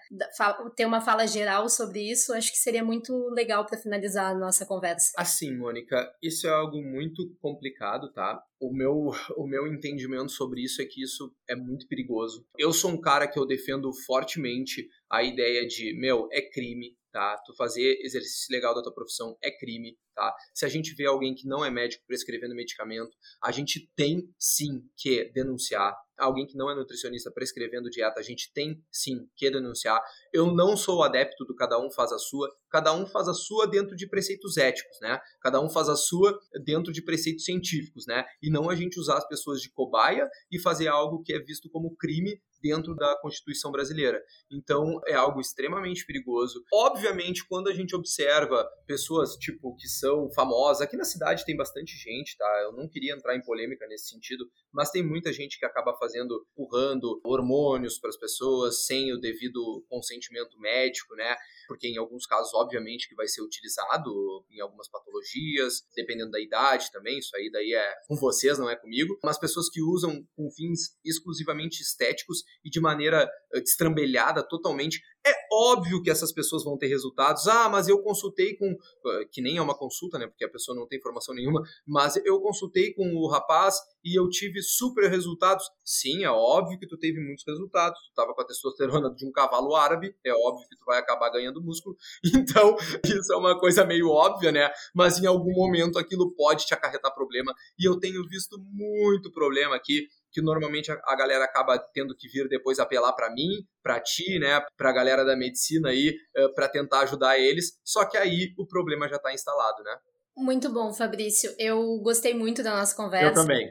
ter 0.76 0.87
uma 0.87 1.00
fala 1.00 1.26
geral 1.26 1.68
sobre 1.68 2.11
isso, 2.11 2.33
acho 2.33 2.52
que 2.52 2.59
seria 2.59 2.85
muito 2.85 3.12
legal 3.31 3.66
para 3.66 3.78
finalizar 3.78 4.33
a 4.33 4.38
nossa 4.38 4.64
conversa. 4.64 5.12
Assim, 5.16 5.57
Mônica, 5.57 6.09
isso 6.22 6.46
é 6.46 6.50
algo 6.50 6.81
muito 6.83 7.28
complicado, 7.40 8.12
tá? 8.12 8.42
o 8.61 8.72
meu, 8.72 9.11
o 9.37 9.46
meu 9.46 9.66
entendimento 9.66 10.33
sobre 10.33 10.62
isso 10.62 10.83
é 10.83 10.85
que 10.85 11.02
isso 11.02 11.33
é 11.48 11.54
muito 11.54 11.87
perigoso. 11.87 12.44
Eu 12.57 12.72
sou 12.72 12.90
um 12.90 13.00
cara 13.09 13.27
que 13.27 13.38
eu 13.38 13.47
defendo 13.47 13.90
fortemente 14.05 14.87
a 15.11 15.23
ideia 15.23 15.66
de, 15.66 15.99
meu, 15.99 16.29
é 16.31 16.42
crime, 16.42 16.94
tá? 17.11 17.38
Tu 17.47 17.57
fazer 17.57 17.99
exercício 18.03 18.55
legal 18.55 18.75
da 18.75 18.83
tua 18.83 18.92
profissão 18.92 19.35
é 19.42 19.51
crime, 19.51 19.97
tá? 20.14 20.31
Se 20.53 20.66
a 20.66 20.68
gente 20.68 20.94
vê 20.94 21.07
alguém 21.07 21.35
que 21.35 21.49
não 21.49 21.64
é 21.64 21.71
médico 21.71 22.05
prescrevendo 22.07 22.55
medicamento, 22.55 23.16
a 23.42 23.51
gente 23.51 23.90
tem 23.97 24.31
sim 24.38 24.83
que 24.94 25.25
denunciar. 25.33 25.97
Alguém 26.18 26.46
que 26.46 26.57
não 26.57 26.70
é 26.70 26.74
nutricionista 26.74 27.31
prescrevendo 27.31 27.88
dieta, 27.88 28.18
a 28.18 28.22
gente 28.22 28.52
tem 28.52 28.83
sim 28.90 29.28
que 29.37 29.50
denunciar. 29.50 30.00
Eu 30.33 30.52
não 30.52 30.76
sou 30.76 31.02
adepto 31.02 31.44
do 31.44 31.54
cada 31.54 31.78
um 31.78 31.90
faz 31.90 32.12
a 32.12 32.18
sua, 32.18 32.48
cada 32.70 32.92
um 32.92 33.07
faz 33.07 33.28
a 33.28 33.35
sua 33.35 33.66
dentro 33.66 33.94
de 33.94 34.09
preceitos 34.09 34.57
éticos, 34.57 34.98
né? 35.00 35.20
Cada 35.40 35.61
um 35.61 35.70
faz 35.70 35.88
a 35.88 35.96
sua 35.96 36.38
dentro 36.64 36.92
de 36.92 37.02
preceitos 37.02 37.44
científicos, 37.44 38.07
né? 38.07 38.24
E 38.42 38.50
não 38.50 38.68
a 38.68 38.74
gente 38.74 38.98
usar 38.98 39.18
as 39.18 39.28
pessoas 39.28 39.61
de 39.61 39.70
cobaia 39.70 40.28
e 40.50 40.61
fazer 40.61 40.88
algo 40.88 41.22
que 41.22 41.33
é 41.33 41.38
visto 41.38 41.70
como 41.70 41.94
crime 41.96 42.40
dentro 42.61 42.94
da 42.94 43.16
Constituição 43.20 43.70
brasileira. 43.70 44.20
Então, 44.50 45.00
é 45.07 45.14
algo 45.14 45.40
extremamente 45.40 46.04
perigoso. 46.04 46.62
Obviamente, 46.72 47.46
quando 47.46 47.68
a 47.68 47.74
gente 47.74 47.94
observa 47.94 48.68
pessoas, 48.87 49.35
tipo, 49.37 49.74
que 49.76 49.88
são 49.88 50.31
famosas, 50.33 50.83
aqui 50.83 50.96
na 50.96 51.04
cidade 51.04 51.44
tem 51.44 51.57
bastante 51.57 51.96
gente, 51.96 52.37
tá? 52.37 52.61
Eu 52.62 52.72
não 52.72 52.88
queria 52.88 53.14
entrar 53.14 53.37
em 53.37 53.42
polêmica 53.42 53.87
nesse 53.87 54.09
sentido, 54.09 54.44
mas 54.72 54.90
tem 54.90 55.02
muita 55.02 55.33
gente 55.33 55.59
que 55.59 55.64
acaba 55.64 55.96
fazendo, 55.96 56.08
empurrando 56.14 57.21
hormônios 57.25 57.99
para 57.99 58.11
as 58.11 58.16
pessoas 58.16 58.85
sem 58.85 59.12
o 59.12 59.18
devido 59.18 59.85
consentimento 59.88 60.59
médico, 60.59 61.14
né? 61.14 61.37
Porque 61.66 61.87
em 61.87 61.99
alguns 61.99 62.27
casos, 62.27 62.53
obviamente, 62.55 63.09
que 63.09 63.14
vai 63.14 63.29
ser 63.29 63.42
utilizado 63.42 64.11
em 64.51 64.61
algumas 64.61 64.88
patologias, 64.88 65.83
dependendo 65.94 66.31
da 66.31 66.40
idade 66.40 66.90
também, 66.90 67.18
isso 67.18 67.37
aí 67.37 67.51
daí 67.51 67.75
é 67.75 67.94
com 68.07 68.16
vocês, 68.16 68.59
não 68.59 68.71
é 68.71 68.77
comigo. 68.77 69.18
Mas 69.23 69.38
pessoas 69.38 69.68
que 69.68 69.83
usam 69.83 70.27
com 70.35 70.51
fins 70.51 70.97
exclusivamente 71.05 71.83
estéticos 71.83 72.42
e 72.64 72.71
de 72.71 72.81
maneira 72.81 73.29
eh, 73.53 73.61
destrambelhada 73.61 74.42
totalmente. 74.42 75.01
É 75.29 75.35
óbvio 75.53 76.03
que 76.03 76.11
essas 76.11 76.33
pessoas 76.33 76.64
vão 76.64 76.79
ter 76.79 76.87
resultados. 76.87 77.47
Ah, 77.47 77.69
mas 77.69 77.87
eu 77.87 78.03
consultei 78.03 78.57
com. 78.57 78.67
Eh, 78.67 79.25
que 79.31 79.43
nem 79.43 79.59
é 79.59 79.62
uma 79.62 79.77
consulta, 79.77 80.19
né? 80.19 80.27
Porque 80.27 80.45
a 80.45 80.49
pessoa 80.49 80.75
não 80.77 80.87
tem 80.87 80.99
informação 80.99 81.35
nenhuma. 81.35 81.62
Mas 81.87 82.17
eu 82.25 82.41
consultei 82.41 82.95
com 82.95 83.14
o 83.14 83.29
rapaz 83.29 83.77
e 84.03 84.19
eu 84.19 84.29
tive 84.31 84.62
super 84.62 85.11
resultados. 85.11 85.64
Sim, 85.85 86.25
é 86.25 86.31
óbvio 86.31 86.79
que 86.79 86.87
tu 86.87 86.97
teve 86.97 87.21
muitos 87.21 87.45
resultados. 87.47 87.99
Tu 88.09 88.14
tava 88.14 88.35
com 88.35 88.41
a 88.41 88.45
testosterona 88.47 89.14
de 89.14 89.27
um 89.27 89.33
cavalo 89.33 89.75
árabe. 89.75 90.14
É 90.25 90.33
óbvio 90.33 90.67
que 90.69 90.77
tu 90.77 90.85
vai 90.87 90.99
acabar 90.99 91.29
ganhando 91.31 91.62
músculo. 91.62 91.97
Então, 92.49 92.77
isso 93.05 93.33
é 93.33 93.37
uma 93.37 93.59
coisa 93.59 93.85
meio 93.85 94.09
óbvia, 94.09 94.51
né? 94.51 94.71
Mas 94.95 95.19
em 95.19 95.27
algum 95.27 95.53
momento 95.53 95.99
aquilo 95.99 96.35
pode 96.35 96.64
te 96.64 96.73
acarretar 96.73 97.12
problema. 97.14 97.53
E 97.79 97.87
eu 97.87 97.99
tenho 97.99 98.27
visto 98.27 98.59
muito 98.71 99.31
problema 99.31 99.75
aqui 99.77 100.09
que 100.38 100.44
normalmente 100.44 100.92
a, 100.92 101.16
galera 101.16 101.44
acaba 101.44 101.77
tendo 101.92 102.16
que 102.16 102.29
vir 102.29 102.48
depois 102.48 102.79
apelar 102.79 103.12
para 103.12 103.33
mim, 103.33 103.66
para 103.83 104.01
ti, 104.01 104.38
né, 104.38 104.64
para 104.77 104.90
a 104.90 104.92
galera 104.92 105.24
da 105.24 105.37
medicina 105.37 105.88
aí, 105.90 106.14
uh, 106.37 106.55
para 106.55 106.68
tentar 106.68 107.01
ajudar 107.01 107.38
eles. 107.38 107.77
Só 107.85 108.05
que 108.05 108.16
aí 108.16 108.55
o 108.57 108.64
problema 108.64 109.09
já 109.09 109.16
está 109.16 109.33
instalado, 109.33 109.83
né? 109.83 109.96
Muito 110.37 110.72
bom, 110.72 110.94
Fabrício. 110.94 111.53
Eu 111.59 111.98
gostei 112.01 112.33
muito 112.33 112.62
da 112.62 112.77
nossa 112.77 112.94
conversa. 112.94 113.27
Eu 113.27 113.35
também. 113.35 113.68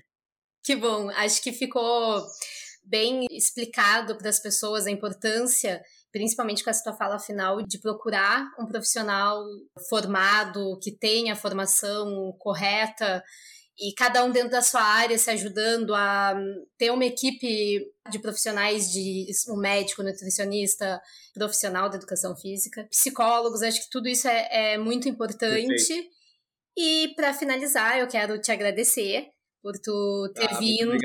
Que 0.62 0.75
bom. 0.75 1.10
Acho 1.12 1.41
que 1.41 1.53
ficou 1.53 2.21
bem 2.84 3.25
explicado 3.32 4.17
para 4.17 4.30
as 4.30 4.41
pessoas 4.41 4.86
a 4.86 4.91
importância 4.91 5.82
principalmente 6.12 6.63
com 6.63 6.69
essa 6.69 6.84
tua 6.84 6.93
fala 6.95 7.19
final, 7.19 7.62
de 7.62 7.80
procurar 7.80 8.47
um 8.60 8.65
profissional 8.65 9.43
formado, 9.88 10.80
que 10.82 10.91
tenha 10.91 11.34
a 11.34 11.36
formação 11.36 12.34
correta 12.39 13.23
e 13.80 13.94
cada 13.94 14.24
um 14.24 14.32
dentro 14.32 14.50
da 14.50 14.62
sua 14.62 14.82
área 14.82 15.18
se 15.18 15.30
ajudando 15.30 15.94
a 15.94 16.36
ter 16.78 16.92
uma 16.92 17.06
equipe 17.06 17.86
de 18.10 18.20
profissionais 18.20 18.92
de 18.92 19.28
um 19.50 19.58
médico, 19.58 20.02
nutricionista, 20.02 21.00
profissional 21.34 21.90
da 21.90 21.98
educação 21.98 22.36
física, 22.36 22.88
psicólogos, 22.90 23.62
acho 23.62 23.84
que 23.84 23.90
tudo 23.92 24.08
isso 24.08 24.28
é, 24.28 24.74
é 24.74 24.78
muito 24.78 25.08
importante. 25.08 25.68
Perfeito. 25.68 26.18
E 26.76 27.13
para 27.16 27.34
finalizar, 27.34 28.00
eu 28.00 28.08
quero 28.08 28.40
te 28.40 28.52
agradecer 28.52 29.28
por 29.62 29.74
tu 29.80 30.32
ter 30.36 30.50
ah, 30.50 30.60
vindo. 30.60 30.98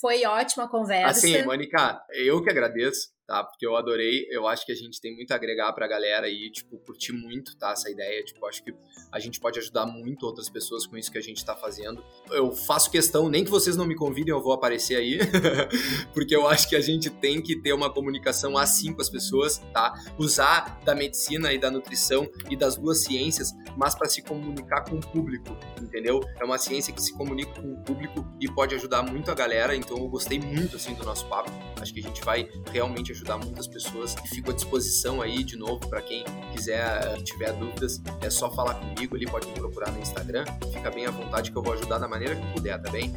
Foi 0.00 0.24
ótima 0.24 0.64
a 0.64 0.68
conversa. 0.68 1.10
Assim, 1.10 1.42
Mônica, 1.42 2.00
eu 2.12 2.42
que 2.42 2.50
agradeço 2.50 3.08
tá? 3.26 3.42
Porque 3.42 3.66
eu 3.66 3.76
adorei, 3.76 4.26
eu 4.30 4.46
acho 4.46 4.64
que 4.64 4.72
a 4.72 4.74
gente 4.74 5.00
tem 5.00 5.14
muito 5.14 5.32
a 5.32 5.34
agregar 5.34 5.72
pra 5.72 5.86
galera 5.88 6.28
e, 6.28 6.50
tipo, 6.50 6.78
curti 6.78 7.12
muito, 7.12 7.56
tá? 7.56 7.72
Essa 7.72 7.90
ideia, 7.90 8.22
tipo, 8.24 8.46
acho 8.46 8.62
que 8.62 8.72
a 9.10 9.18
gente 9.18 9.40
pode 9.40 9.58
ajudar 9.58 9.86
muito 9.86 10.24
outras 10.24 10.48
pessoas 10.48 10.86
com 10.86 10.96
isso 10.96 11.10
que 11.10 11.18
a 11.18 11.22
gente 11.22 11.44
tá 11.44 11.56
fazendo. 11.56 12.04
Eu 12.30 12.52
faço 12.52 12.90
questão, 12.90 13.28
nem 13.28 13.44
que 13.44 13.50
vocês 13.50 13.76
não 13.76 13.84
me 13.84 13.96
convidem, 13.96 14.32
eu 14.32 14.42
vou 14.42 14.52
aparecer 14.52 14.96
aí, 14.96 15.18
porque 16.14 16.36
eu 16.36 16.46
acho 16.46 16.68
que 16.68 16.76
a 16.76 16.80
gente 16.80 17.10
tem 17.10 17.42
que 17.42 17.60
ter 17.60 17.72
uma 17.72 17.92
comunicação 17.92 18.56
assim 18.56 18.92
com 18.92 19.02
as 19.02 19.10
pessoas, 19.10 19.58
tá? 19.72 19.92
Usar 20.18 20.80
da 20.84 20.94
medicina 20.94 21.52
e 21.52 21.58
da 21.58 21.70
nutrição 21.70 22.28
e 22.48 22.56
das 22.56 22.76
duas 22.76 22.98
ciências, 22.98 23.52
mas 23.76 23.94
para 23.94 24.08
se 24.08 24.22
comunicar 24.22 24.84
com 24.84 24.96
o 24.96 25.00
público, 25.00 25.56
entendeu? 25.80 26.20
É 26.38 26.44
uma 26.44 26.58
ciência 26.58 26.92
que 26.92 27.02
se 27.02 27.12
comunica 27.12 27.60
com 27.60 27.72
o 27.72 27.82
público 27.82 28.26
e 28.40 28.48
pode 28.50 28.74
ajudar 28.74 29.02
muito 29.02 29.30
a 29.30 29.34
galera, 29.34 29.74
Então 29.74 29.96
eu 29.96 30.08
gostei 30.08 30.38
muito 30.38 30.76
assim 30.76 30.94
do 30.94 31.04
nosso 31.04 31.26
papo. 31.26 31.50
Acho 31.80 31.92
que 31.92 32.00
a 32.00 32.02
gente 32.02 32.22
vai 32.22 32.48
realmente 32.72 33.15
ajudar 33.16 33.38
muitas 33.38 33.66
pessoas 33.66 34.14
e 34.24 34.28
fico 34.28 34.50
à 34.50 34.54
disposição 34.54 35.20
aí 35.20 35.42
de 35.42 35.56
novo 35.56 35.86
para 35.88 36.00
quem 36.00 36.24
quiser, 36.52 37.20
tiver 37.22 37.52
dúvidas, 37.52 38.00
é 38.20 38.30
só 38.30 38.50
falar 38.50 38.74
comigo, 38.74 39.16
ele 39.16 39.26
pode 39.26 39.46
me 39.48 39.54
procurar 39.54 39.90
no 39.90 40.00
Instagram. 40.00 40.44
Fica 40.72 40.90
bem 40.90 41.06
à 41.06 41.10
vontade 41.10 41.50
que 41.50 41.56
eu 41.56 41.62
vou 41.62 41.72
ajudar 41.74 41.98
da 41.98 42.08
maneira 42.08 42.36
que 42.36 42.52
puder, 42.52 42.80
tá 42.80 42.90
bem? 42.90 43.12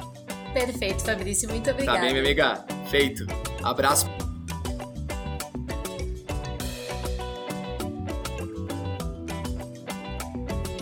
Perfeito, 0.54 1.04
Fabrício, 1.04 1.48
muito 1.50 1.70
obrigada. 1.70 2.00
Tá 2.00 2.04
bem, 2.04 2.12
minha 2.12 2.24
amiga. 2.24 2.66
Feito. 2.90 3.26
Abraço. 3.64 4.29